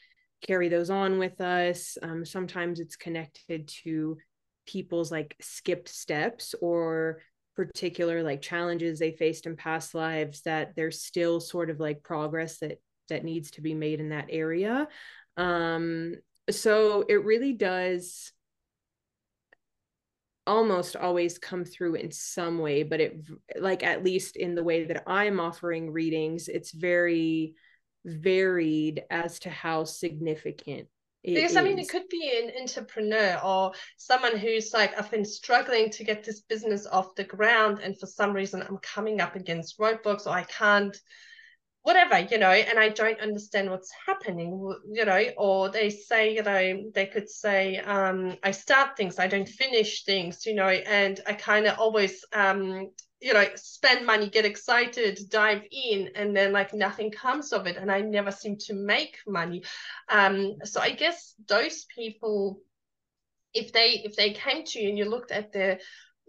carry 0.45 0.69
those 0.69 0.89
on 0.89 1.17
with 1.17 1.39
us. 1.41 1.97
Um, 2.01 2.25
sometimes 2.25 2.79
it's 2.79 2.95
connected 2.95 3.67
to 3.83 4.17
people's 4.65 5.11
like 5.11 5.35
skipped 5.41 5.89
steps 5.89 6.55
or 6.61 7.21
particular 7.55 8.21
like 8.21 8.41
challenges 8.41 8.99
they 8.99 9.11
faced 9.11 9.45
in 9.45 9.55
past 9.55 9.95
lives 9.95 10.41
that 10.41 10.75
there's 10.75 11.01
still 11.01 11.39
sort 11.39 11.69
of 11.69 11.79
like 11.79 12.03
progress 12.03 12.57
that 12.57 12.79
that 13.09 13.23
needs 13.23 13.51
to 13.51 13.61
be 13.61 13.73
made 13.73 13.99
in 13.99 14.09
that 14.09 14.27
area. 14.29 14.87
Um, 15.37 16.15
so 16.49 17.03
it 17.07 17.23
really 17.25 17.53
does 17.53 18.31
almost 20.47 20.95
always 20.95 21.37
come 21.37 21.65
through 21.65 21.95
in 21.95 22.11
some 22.11 22.59
way, 22.59 22.83
but 22.83 23.01
it 23.01 23.17
like 23.59 23.83
at 23.83 24.03
least 24.03 24.35
in 24.35 24.55
the 24.55 24.63
way 24.63 24.85
that 24.85 25.03
I'm 25.07 25.39
offering 25.39 25.91
readings, 25.91 26.47
it's 26.47 26.71
very 26.71 27.55
varied 28.05 29.03
as 29.09 29.39
to 29.39 29.49
how 29.49 29.83
significant 29.83 30.87
because 31.23 31.51
is. 31.51 31.57
I 31.57 31.63
mean, 31.63 31.79
it 31.79 31.89
could 31.89 32.07
be 32.09 32.39
an 32.43 32.51
entrepreneur 32.61 33.39
or 33.43 33.71
someone 33.97 34.37
who's 34.37 34.73
like, 34.73 34.97
I've 34.97 35.09
been 35.09 35.25
struggling 35.25 35.89
to 35.89 36.03
get 36.03 36.23
this 36.23 36.41
business 36.41 36.85
off 36.85 37.15
the 37.15 37.23
ground, 37.23 37.79
and 37.81 37.99
for 37.99 38.05
some 38.05 38.33
reason, 38.33 38.61
I'm 38.61 38.77
coming 38.77 39.21
up 39.21 39.35
against 39.35 39.79
roadblocks, 39.79 40.27
or 40.27 40.31
I 40.31 40.43
can't 40.43 40.95
whatever 41.85 42.17
you 42.31 42.39
know 42.39 42.49
and 42.49 42.79
i 42.79 42.89
don't 42.89 43.19
understand 43.21 43.69
what's 43.69 43.91
happening 44.07 44.49
you 44.91 45.05
know 45.05 45.23
or 45.37 45.69
they 45.69 45.91
say 45.91 46.33
you 46.33 46.41
know 46.41 46.83
they 46.95 47.05
could 47.05 47.29
say 47.29 47.77
um 47.77 48.35
i 48.41 48.49
start 48.49 48.97
things 48.97 49.19
i 49.19 49.27
don't 49.27 49.47
finish 49.47 50.03
things 50.03 50.47
you 50.47 50.55
know 50.55 50.67
and 50.67 51.21
i 51.27 51.33
kind 51.33 51.67
of 51.67 51.77
always 51.77 52.25
um 52.33 52.89
you 53.21 53.33
know 53.33 53.45
spend 53.53 54.03
money 54.03 54.27
get 54.31 54.45
excited 54.45 55.19
dive 55.29 55.61
in 55.71 56.09
and 56.15 56.35
then 56.35 56.51
like 56.51 56.73
nothing 56.73 57.11
comes 57.11 57.53
of 57.53 57.67
it 57.67 57.77
and 57.77 57.91
i 57.91 58.01
never 58.01 58.31
seem 58.31 58.57
to 58.57 58.73
make 58.73 59.17
money. 59.27 59.63
Um 60.09 60.55
so 60.63 60.81
i 60.81 60.89
guess 60.89 61.35
those 61.47 61.85
people 61.95 62.61
if 63.53 63.71
they 63.71 64.01
if 64.03 64.15
they 64.15 64.31
came 64.33 64.63
to 64.65 64.79
you 64.79 64.89
and 64.89 64.97
you 64.97 65.05
looked 65.05 65.31
at 65.31 65.53
their 65.53 65.79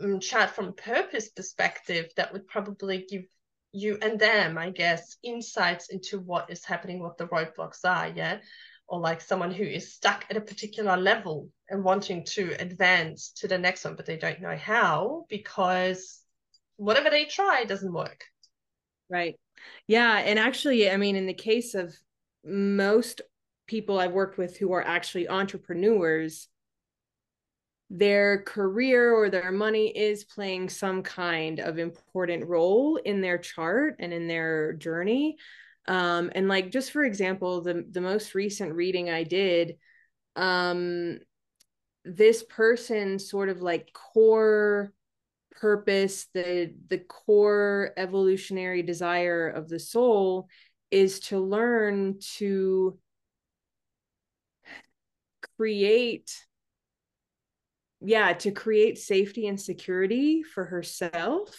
um, 0.02 0.20
chart 0.20 0.50
from 0.50 0.74
purpose 0.74 1.30
perspective 1.30 2.10
that 2.16 2.30
would 2.34 2.46
probably 2.46 3.06
give 3.08 3.24
you 3.76 3.98
and 4.00 4.18
them, 4.18 4.56
I 4.56 4.70
guess, 4.70 5.16
insights 5.22 5.90
into 5.90 6.18
what 6.18 6.50
is 6.50 6.64
happening, 6.64 7.00
what 7.00 7.18
the 7.18 7.26
roadblocks 7.26 7.84
are, 7.84 8.08
yeah? 8.08 8.38
Or 8.88 9.00
like 9.00 9.20
someone 9.20 9.50
who 9.50 9.64
is 9.64 9.92
stuck 9.92 10.24
at 10.30 10.36
a 10.36 10.40
particular 10.40 10.96
level 10.96 11.50
and 11.68 11.84
wanting 11.84 12.24
to 12.26 12.56
advance 12.58 13.32
to 13.36 13.48
the 13.48 13.58
next 13.58 13.84
one, 13.84 13.94
but 13.94 14.06
they 14.06 14.16
don't 14.16 14.40
know 14.40 14.56
how 14.56 15.26
because 15.28 16.20
whatever 16.76 17.10
they 17.10 17.26
try 17.26 17.64
doesn't 17.64 17.92
work. 17.92 18.24
Right. 19.10 19.34
Yeah. 19.86 20.18
And 20.18 20.38
actually, 20.38 20.90
I 20.90 20.96
mean, 20.96 21.16
in 21.16 21.26
the 21.26 21.34
case 21.34 21.74
of 21.74 21.94
most 22.44 23.20
people 23.66 23.98
I've 23.98 24.12
worked 24.12 24.38
with 24.38 24.56
who 24.56 24.72
are 24.72 24.82
actually 24.82 25.28
entrepreneurs, 25.28 26.48
their 27.88 28.42
career 28.42 29.12
or 29.14 29.30
their 29.30 29.52
money 29.52 29.88
is 29.88 30.24
playing 30.24 30.68
some 30.68 31.02
kind 31.02 31.60
of 31.60 31.78
important 31.78 32.46
role 32.46 32.96
in 32.96 33.20
their 33.20 33.38
chart 33.38 33.96
and 34.00 34.12
in 34.12 34.26
their 34.26 34.72
journey. 34.72 35.36
Um, 35.88 36.32
and 36.34 36.48
like 36.48 36.72
just 36.72 36.90
for 36.90 37.04
example 37.04 37.60
the 37.60 37.86
the 37.88 38.00
most 38.00 38.34
recent 38.34 38.74
reading 38.74 39.08
i 39.08 39.22
did 39.22 39.76
um, 40.34 41.18
this 42.04 42.42
person 42.42 43.18
sort 43.20 43.48
of 43.48 43.62
like 43.62 43.92
core 43.92 44.92
purpose 45.52 46.26
the 46.34 46.74
the 46.88 46.98
core 46.98 47.92
evolutionary 47.96 48.82
desire 48.82 49.48
of 49.48 49.68
the 49.68 49.78
soul 49.78 50.48
is 50.90 51.20
to 51.20 51.38
learn 51.38 52.18
to 52.36 52.98
create 55.56 56.45
yeah 58.06 58.32
to 58.32 58.50
create 58.50 58.98
safety 58.98 59.46
and 59.46 59.60
security 59.60 60.42
for 60.42 60.64
herself 60.64 61.54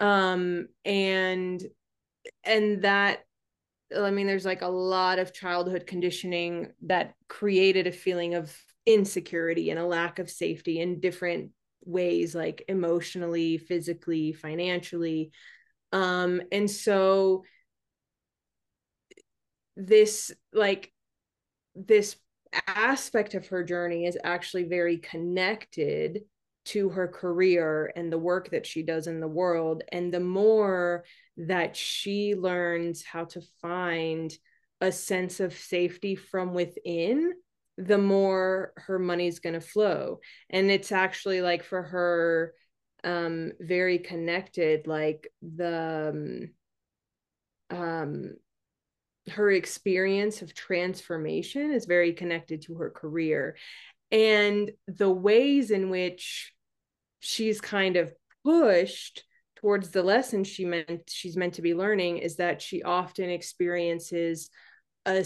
um 0.00 0.66
and 0.84 1.62
and 2.42 2.82
that 2.82 3.20
i 3.96 4.10
mean 4.10 4.26
there's 4.26 4.44
like 4.44 4.62
a 4.62 4.68
lot 4.68 5.18
of 5.18 5.32
childhood 5.32 5.86
conditioning 5.86 6.72
that 6.82 7.14
created 7.28 7.86
a 7.86 7.92
feeling 7.92 8.34
of 8.34 8.56
insecurity 8.86 9.70
and 9.70 9.78
a 9.78 9.86
lack 9.86 10.18
of 10.18 10.30
safety 10.30 10.80
in 10.80 11.00
different 11.00 11.50
ways 11.84 12.34
like 12.34 12.64
emotionally 12.68 13.58
physically 13.58 14.32
financially. 14.32 15.30
Um 15.92 16.42
and 16.50 16.70
so 16.70 17.44
this 19.76 20.32
like 20.52 20.92
this 21.74 22.16
aspect 22.66 23.34
of 23.34 23.46
her 23.48 23.64
journey 23.64 24.06
is 24.06 24.18
actually 24.22 24.64
very 24.64 24.98
connected 24.98 26.22
to 26.66 26.88
her 26.90 27.08
career 27.08 27.92
and 27.94 28.12
the 28.12 28.18
work 28.18 28.50
that 28.50 28.66
she 28.66 28.82
does 28.82 29.06
in 29.06 29.20
the 29.20 29.28
world. 29.28 29.82
And 29.92 30.12
the 30.12 30.20
more 30.20 31.04
that 31.36 31.76
she 31.76 32.34
learns 32.34 33.04
how 33.04 33.24
to 33.26 33.42
find 33.60 34.32
a 34.80 34.90
sense 34.90 35.40
of 35.40 35.54
safety 35.54 36.14
from 36.14 36.54
within 36.54 37.32
the 37.76 37.98
more 37.98 38.72
her 38.76 38.98
money's 38.98 39.40
going 39.40 39.54
to 39.54 39.60
flow. 39.60 40.20
And 40.48 40.70
it's 40.70 40.92
actually 40.92 41.40
like 41.40 41.64
for 41.64 41.82
her 41.82 42.54
um 43.02 43.52
very 43.60 43.98
connected 43.98 44.86
like 44.86 45.28
the 45.42 46.48
um, 47.70 47.78
um 47.78 48.34
her 49.30 49.50
experience 49.50 50.42
of 50.42 50.54
transformation 50.54 51.72
is 51.72 51.86
very 51.86 52.12
connected 52.12 52.62
to 52.62 52.74
her 52.74 52.90
career 52.90 53.56
and 54.12 54.70
the 54.86 55.10
ways 55.10 55.70
in 55.70 55.90
which 55.90 56.52
she's 57.20 57.60
kind 57.60 57.96
of 57.96 58.12
pushed 58.44 59.24
towards 59.56 59.90
the 59.90 60.02
lesson 60.02 60.44
she 60.44 60.64
meant 60.64 61.02
she's 61.08 61.36
meant 61.36 61.54
to 61.54 61.62
be 61.62 61.74
learning 61.74 62.18
is 62.18 62.36
that 62.36 62.60
she 62.60 62.82
often 62.82 63.30
experiences 63.30 64.50
a 65.06 65.24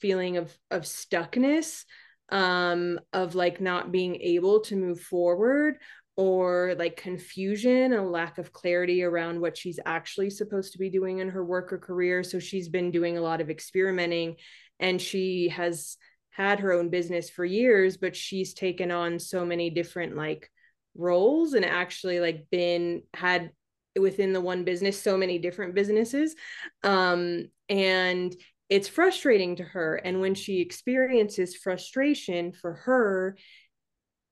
feeling 0.00 0.36
of 0.36 0.56
of 0.70 0.82
stuckness 0.82 1.84
um 2.30 3.00
of 3.12 3.34
like 3.34 3.60
not 3.60 3.90
being 3.90 4.14
able 4.20 4.60
to 4.60 4.76
move 4.76 5.00
forward 5.00 5.76
or 6.20 6.74
like 6.78 6.98
confusion 6.98 7.94
a 7.94 8.04
lack 8.04 8.36
of 8.36 8.52
clarity 8.52 9.02
around 9.02 9.40
what 9.40 9.56
she's 9.56 9.80
actually 9.86 10.28
supposed 10.28 10.70
to 10.70 10.78
be 10.78 10.90
doing 10.90 11.20
in 11.20 11.30
her 11.30 11.42
work 11.42 11.72
or 11.72 11.78
career. 11.78 12.22
So 12.22 12.38
she's 12.38 12.68
been 12.68 12.90
doing 12.90 13.16
a 13.16 13.22
lot 13.22 13.40
of 13.40 13.48
experimenting 13.48 14.36
and 14.78 15.00
she 15.00 15.48
has 15.48 15.96
had 16.28 16.60
her 16.60 16.74
own 16.74 16.90
business 16.90 17.30
for 17.30 17.44
years 17.44 17.96
but 17.96 18.14
she's 18.14 18.52
taken 18.52 18.90
on 18.90 19.18
so 19.18 19.46
many 19.46 19.70
different 19.70 20.14
like 20.14 20.50
roles 20.94 21.54
and 21.54 21.64
actually 21.64 22.20
like 22.20 22.44
been 22.50 23.02
had 23.14 23.50
within 23.98 24.34
the 24.34 24.42
one 24.42 24.62
business 24.62 25.00
so 25.00 25.16
many 25.16 25.38
different 25.38 25.74
businesses. 25.74 26.34
Um 26.82 27.46
and 27.70 28.36
it's 28.68 28.88
frustrating 28.88 29.56
to 29.56 29.64
her. 29.64 29.96
And 29.96 30.20
when 30.20 30.34
she 30.34 30.60
experiences 30.60 31.56
frustration 31.56 32.52
for 32.52 32.74
her 32.74 33.38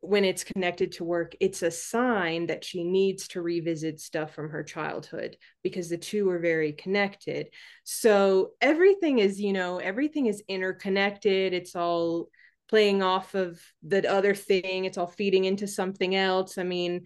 when 0.01 0.25
it's 0.25 0.45
connected 0.45 0.93
to 0.93 1.05
work 1.05 1.35
it's 1.41 1.63
a 1.63 1.71
sign 1.71 2.47
that 2.47 2.65
she 2.65 2.85
needs 2.85 3.27
to 3.29 3.43
revisit 3.43 4.01
stuff 4.01 4.33
from 4.33 4.51
her 4.51 4.63
childhood 4.63 5.37
because 5.63 5.89
the 5.89 5.99
two 5.99 6.29
are 6.31 6.39
very 6.39 6.73
connected. 6.73 7.49
So 7.85 8.53
everything 8.61 9.19
is 9.19 9.41
you 9.41 9.53
know 9.53 9.79
everything 9.79 10.27
is 10.27 10.43
interconnected. 10.49 11.53
It's 11.53 11.75
all 11.75 12.29
playing 12.69 13.03
off 13.03 13.35
of 13.35 13.61
the 13.83 14.09
other 14.11 14.35
thing. 14.35 14.85
It's 14.85 14.99
all 14.99 15.07
feeding 15.07 15.47
into 15.47 15.67
something 15.67 16.15
else. 16.15 16.59
I 16.59 16.63
mean 16.65 17.03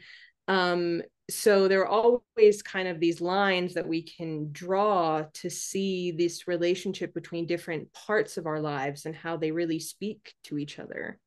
um 0.48 1.02
so 1.30 1.68
there 1.68 1.86
are 1.86 2.20
always 2.36 2.62
kind 2.62 2.88
of 2.88 3.00
these 3.00 3.20
lines 3.20 3.74
that 3.74 3.88
we 3.88 4.02
can 4.02 4.50
draw 4.52 5.22
to 5.34 5.48
see 5.48 6.10
this 6.12 6.46
relationship 6.46 7.14
between 7.14 7.46
different 7.46 7.90
parts 7.92 8.36
of 8.36 8.46
our 8.46 8.60
lives 8.60 9.06
and 9.06 9.14
how 9.14 9.36
they 9.36 9.50
really 9.50 9.78
speak 9.78 10.34
to 10.44 10.58
each 10.58 10.78
other 10.78 11.18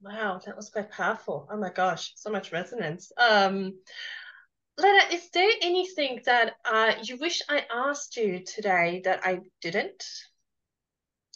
wow 0.00 0.40
that 0.44 0.56
was 0.56 0.68
quite 0.68 0.90
powerful 0.90 1.48
oh 1.50 1.56
my 1.56 1.70
gosh 1.70 2.12
so 2.16 2.30
much 2.30 2.52
resonance 2.52 3.12
um 3.18 3.72
Lena, 4.78 5.04
is 5.10 5.30
there 5.30 5.50
anything 5.62 6.20
that 6.26 6.56
uh, 6.66 6.92
you 7.02 7.16
wish 7.16 7.40
I 7.48 7.64
asked 7.74 8.18
you 8.18 8.44
today 8.44 9.00
that 9.06 9.20
I 9.24 9.40
didn't? 9.62 10.04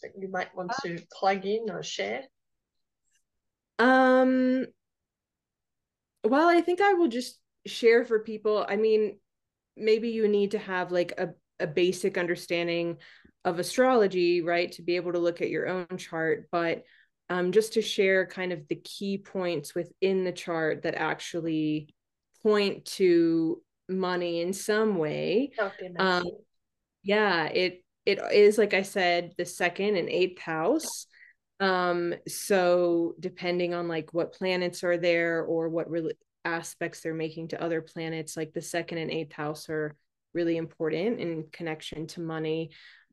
that 0.03 0.13
you 0.19 0.29
might 0.29 0.55
want 0.55 0.73
to 0.83 0.99
plug 1.13 1.45
in 1.45 1.71
or 1.71 1.83
share? 1.83 2.25
Um, 3.79 4.67
well, 6.25 6.49
I 6.49 6.61
think 6.61 6.81
I 6.81 6.95
will 6.95 7.09
just 7.09 7.39
share 7.67 8.05
for 8.05 8.21
people. 8.21 8.65
I 8.69 8.77
mean, 8.77 9.19
maybe 9.77 10.11
you 10.11 10.29
need 10.29 10.53
to 10.53 10.59
have 10.59 10.93
like 10.93 11.13
a, 11.19 11.31
a 11.59 11.67
basic 11.67 12.19
understanding 12.19 12.99
of 13.45 13.59
astrology, 13.59 14.43
right, 14.43 14.71
to 14.73 14.83
be 14.83 14.97
able 14.97 15.13
to 15.13 15.19
look 15.19 15.41
at 15.41 15.51
your 15.51 15.67
own 15.67 15.97
chart, 15.97 16.49
but 16.53 16.83
um, 17.31 17.53
just 17.53 17.75
to 17.75 17.83
share 17.83 18.27
kind 18.27 18.53
of 18.53 18.67
the 18.69 18.77
key 18.77 19.17
points 19.17 19.75
within 19.75 20.25
the 20.25 20.33
chart 20.33 20.83
that 20.83 20.97
actually 20.97 21.89
point 22.43 22.85
to 22.85 23.63
money 23.89 24.41
in 24.41 24.53
some 24.53 24.97
way. 24.99 25.53
Um, 25.99 26.25
yeah, 27.03 27.45
it 27.47 27.85
it 28.05 28.19
is 28.33 28.59
like 28.59 28.75
I 28.75 28.83
said, 28.83 29.33
the 29.39 29.47
second 29.47 29.97
and 29.97 30.09
eighth 30.09 30.41
house. 30.41 31.07
Um, 31.61 32.15
so 32.27 33.15
depending 33.21 33.75
on 33.75 33.87
like 33.87 34.13
what 34.13 34.33
planets 34.33 34.83
are 34.83 34.97
there 34.97 35.43
or 35.45 35.69
what 35.69 35.91
really 35.91 36.15
aspects 36.45 37.01
they're 37.01 37.15
making 37.15 37.49
to 37.49 37.63
other 37.63 37.81
planets, 37.81 38.37
like 38.37 38.53
the 38.53 38.63
second 38.63 38.99
and 38.99 39.11
eighth 39.11 39.33
house 39.33 39.69
are 39.69 39.95
really 40.33 40.57
important 40.57 41.21
in 41.21 41.45
connection 41.53 42.07
to 42.09 42.21
money. 42.21 42.71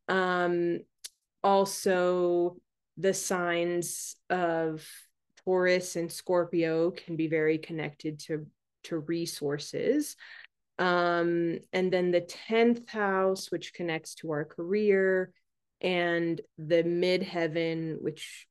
Um, 0.08 0.80
also, 1.44 2.56
the 2.98 3.14
signs 3.14 4.16
of 4.28 4.86
Taurus 5.44 5.96
and 5.96 6.12
Scorpio 6.12 6.90
can 6.90 7.16
be 7.16 7.28
very 7.28 7.58
connected 7.58 8.18
to 8.20 8.46
to 8.84 8.98
resources. 8.98 10.16
Um, 10.78 11.58
and 11.72 11.92
then 11.92 12.10
the 12.10 12.20
10th 12.20 12.88
house, 12.88 13.50
which 13.50 13.74
connects 13.74 14.14
to 14.16 14.30
our 14.30 14.44
career, 14.44 15.32
and 15.80 16.40
the 16.56 16.82
midheaven, 16.82 18.00
which 18.00 18.46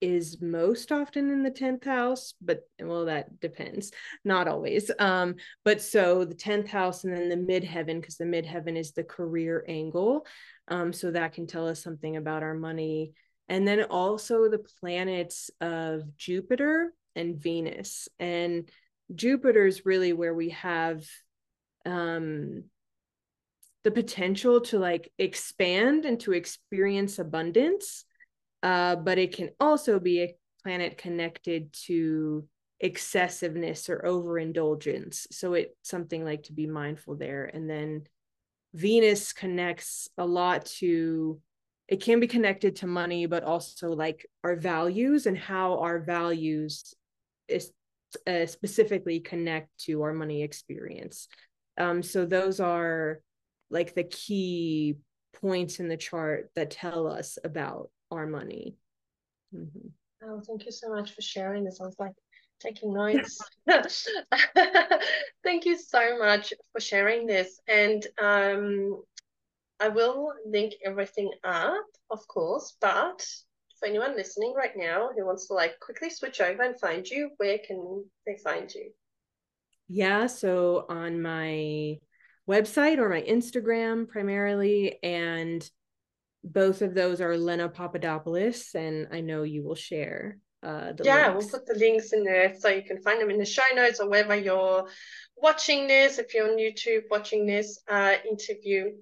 is 0.00 0.40
most 0.40 0.92
often 0.92 1.30
in 1.30 1.42
the 1.42 1.50
10th 1.50 1.84
house, 1.84 2.34
but 2.40 2.68
well, 2.80 3.06
that 3.06 3.40
depends, 3.40 3.90
not 4.24 4.46
always. 4.46 4.90
Um, 4.98 5.36
but 5.64 5.80
so 5.80 6.24
the 6.24 6.34
10th 6.34 6.68
house 6.68 7.04
and 7.04 7.16
then 7.16 7.28
the 7.28 7.36
midheaven, 7.36 8.00
because 8.00 8.16
the 8.16 8.24
midheaven 8.24 8.76
is 8.76 8.92
the 8.92 9.04
career 9.04 9.64
angle. 9.66 10.26
Um, 10.68 10.92
so 10.92 11.10
that 11.10 11.32
can 11.32 11.46
tell 11.46 11.66
us 11.68 11.82
something 11.82 12.16
about 12.16 12.42
our 12.42 12.54
money. 12.54 13.12
And 13.48 13.66
then 13.68 13.84
also 13.84 14.48
the 14.48 14.64
planets 14.80 15.50
of 15.60 16.16
Jupiter 16.16 16.92
and 17.14 17.36
Venus. 17.36 18.08
And 18.18 18.70
Jupiter 19.14 19.66
is 19.66 19.84
really 19.84 20.12
where 20.12 20.34
we 20.34 20.50
have 20.50 21.04
um 21.86 22.64
the 23.82 23.90
potential 23.90 24.62
to 24.62 24.78
like 24.78 25.12
expand 25.18 26.06
and 26.06 26.18
to 26.20 26.32
experience 26.32 27.18
abundance 27.18 28.04
uh 28.62 28.96
but 28.96 29.18
it 29.18 29.36
can 29.36 29.50
also 29.60 30.00
be 30.00 30.22
a 30.22 30.34
planet 30.62 30.96
connected 30.96 31.70
to 31.72 32.48
excessiveness 32.80 33.90
or 33.90 34.04
overindulgence 34.04 35.26
so 35.30 35.52
it's 35.52 35.74
something 35.82 36.24
like 36.24 36.44
to 36.44 36.52
be 36.52 36.66
mindful 36.66 37.14
there 37.16 37.44
and 37.52 37.68
then 37.68 38.02
venus 38.72 39.32
connects 39.34 40.08
a 40.16 40.24
lot 40.24 40.64
to 40.64 41.38
it 41.88 42.02
can 42.02 42.20
be 42.20 42.26
connected 42.26 42.76
to 42.76 42.86
money 42.86 43.26
but 43.26 43.44
also 43.44 43.90
like 43.90 44.26
our 44.42 44.56
values 44.56 45.26
and 45.26 45.36
how 45.36 45.78
our 45.78 46.00
values 46.00 46.94
is 47.48 47.72
uh, 48.26 48.46
specifically 48.46 49.20
connect 49.20 49.68
to 49.78 50.02
our 50.02 50.12
money 50.12 50.42
experience 50.42 51.28
um, 51.76 52.02
so 52.02 52.24
those 52.24 52.60
are 52.60 53.20
like 53.70 53.94
the 53.94 54.04
key 54.04 54.96
points 55.40 55.80
in 55.80 55.88
the 55.88 55.96
chart 55.96 56.50
that 56.54 56.70
tell 56.70 57.06
us 57.06 57.38
about 57.44 57.90
our 58.10 58.26
money. 58.26 58.76
Mm-hmm. 59.54 59.88
Oh, 60.24 60.40
thank 60.46 60.64
you 60.64 60.72
so 60.72 60.90
much 60.90 61.12
for 61.12 61.20
sharing 61.20 61.64
this. 61.64 61.80
I 61.80 61.84
was 61.84 61.96
like 61.98 62.12
taking 62.60 62.94
notes. 62.94 63.38
thank 65.44 65.64
you 65.64 65.76
so 65.76 66.18
much 66.18 66.54
for 66.72 66.80
sharing 66.80 67.26
this. 67.26 67.60
And 67.68 68.06
um, 68.22 69.02
I 69.80 69.88
will 69.88 70.32
link 70.46 70.74
everything 70.84 71.30
up, 71.42 71.84
of 72.10 72.26
course, 72.28 72.76
but 72.80 73.26
for 73.78 73.88
anyone 73.88 74.16
listening 74.16 74.54
right 74.56 74.76
now 74.76 75.10
who 75.16 75.26
wants 75.26 75.48
to 75.48 75.54
like 75.54 75.78
quickly 75.80 76.10
switch 76.10 76.40
over 76.40 76.62
and 76.62 76.78
find 76.78 77.06
you, 77.06 77.30
where 77.38 77.58
can 77.58 78.04
they 78.26 78.38
find 78.42 78.72
you? 78.72 78.90
Yeah, 79.88 80.26
so 80.26 80.86
on 80.88 81.20
my 81.20 81.98
website 82.48 82.98
or 82.98 83.08
my 83.08 83.22
Instagram 83.22 84.08
primarily, 84.08 84.98
and 85.02 85.68
both 86.42 86.82
of 86.82 86.94
those 86.94 87.20
are 87.20 87.36
Lena 87.36 87.68
Papadopoulos, 87.68 88.74
and 88.74 89.08
I 89.12 89.20
know 89.20 89.42
you 89.42 89.64
will 89.64 89.74
share. 89.74 90.38
Uh, 90.62 90.92
yeah, 91.02 91.28
links. 91.28 91.52
we'll 91.52 91.60
put 91.60 91.66
the 91.66 91.78
links 91.78 92.12
in 92.14 92.24
there 92.24 92.54
so 92.58 92.68
you 92.68 92.82
can 92.82 93.02
find 93.02 93.20
them 93.20 93.30
in 93.30 93.38
the 93.38 93.44
show 93.44 93.62
notes 93.74 94.00
or 94.00 94.08
wherever 94.08 94.34
you're 94.34 94.86
watching 95.36 95.86
this. 95.86 96.18
If 96.18 96.32
you're 96.32 96.50
on 96.50 96.58
YouTube 96.58 97.02
watching 97.10 97.44
this 97.44 97.80
uh, 97.88 98.14
interview, 98.26 98.92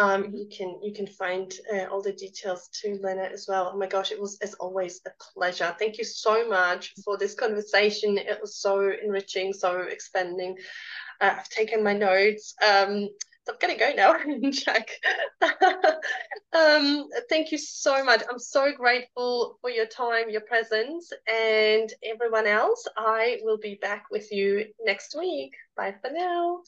um, 0.00 0.32
you 0.34 0.46
can 0.48 0.78
you 0.82 0.92
can 0.92 1.06
find 1.06 1.52
uh, 1.72 1.86
all 1.86 2.02
the 2.02 2.12
details 2.12 2.68
to 2.82 2.98
Lena 3.02 3.22
as 3.32 3.46
well. 3.48 3.70
Oh 3.72 3.78
my 3.78 3.86
gosh, 3.86 4.12
it 4.12 4.20
was 4.20 4.38
as 4.42 4.54
always 4.54 5.00
a 5.06 5.10
pleasure. 5.32 5.74
Thank 5.78 5.98
you 5.98 6.04
so 6.04 6.48
much 6.48 6.92
for 7.04 7.16
this 7.16 7.34
conversation. 7.34 8.18
It 8.18 8.38
was 8.40 8.56
so 8.56 8.90
enriching, 8.90 9.52
so 9.52 9.80
expanding. 9.82 10.56
Uh, 11.20 11.34
I've 11.38 11.48
taken 11.48 11.82
my 11.82 11.92
notes. 11.92 12.54
Um, 12.62 13.08
so 13.44 13.52
I'm 13.52 13.58
gonna 13.60 13.78
go 13.78 13.92
now 13.94 14.14
and 14.24 14.52
check. 14.52 14.88
um, 16.52 17.08
thank 17.28 17.52
you 17.52 17.58
so 17.58 18.04
much. 18.04 18.22
I'm 18.28 18.38
so 18.40 18.72
grateful 18.72 19.58
for 19.60 19.70
your 19.70 19.86
time, 19.86 20.30
your 20.30 20.40
presence, 20.42 21.12
and 21.28 21.92
everyone 22.02 22.46
else. 22.46 22.86
I 22.96 23.38
will 23.42 23.58
be 23.58 23.78
back 23.80 24.06
with 24.10 24.32
you 24.32 24.66
next 24.84 25.16
week. 25.16 25.52
Bye 25.76 25.94
for 26.02 26.10
now. 26.10 26.60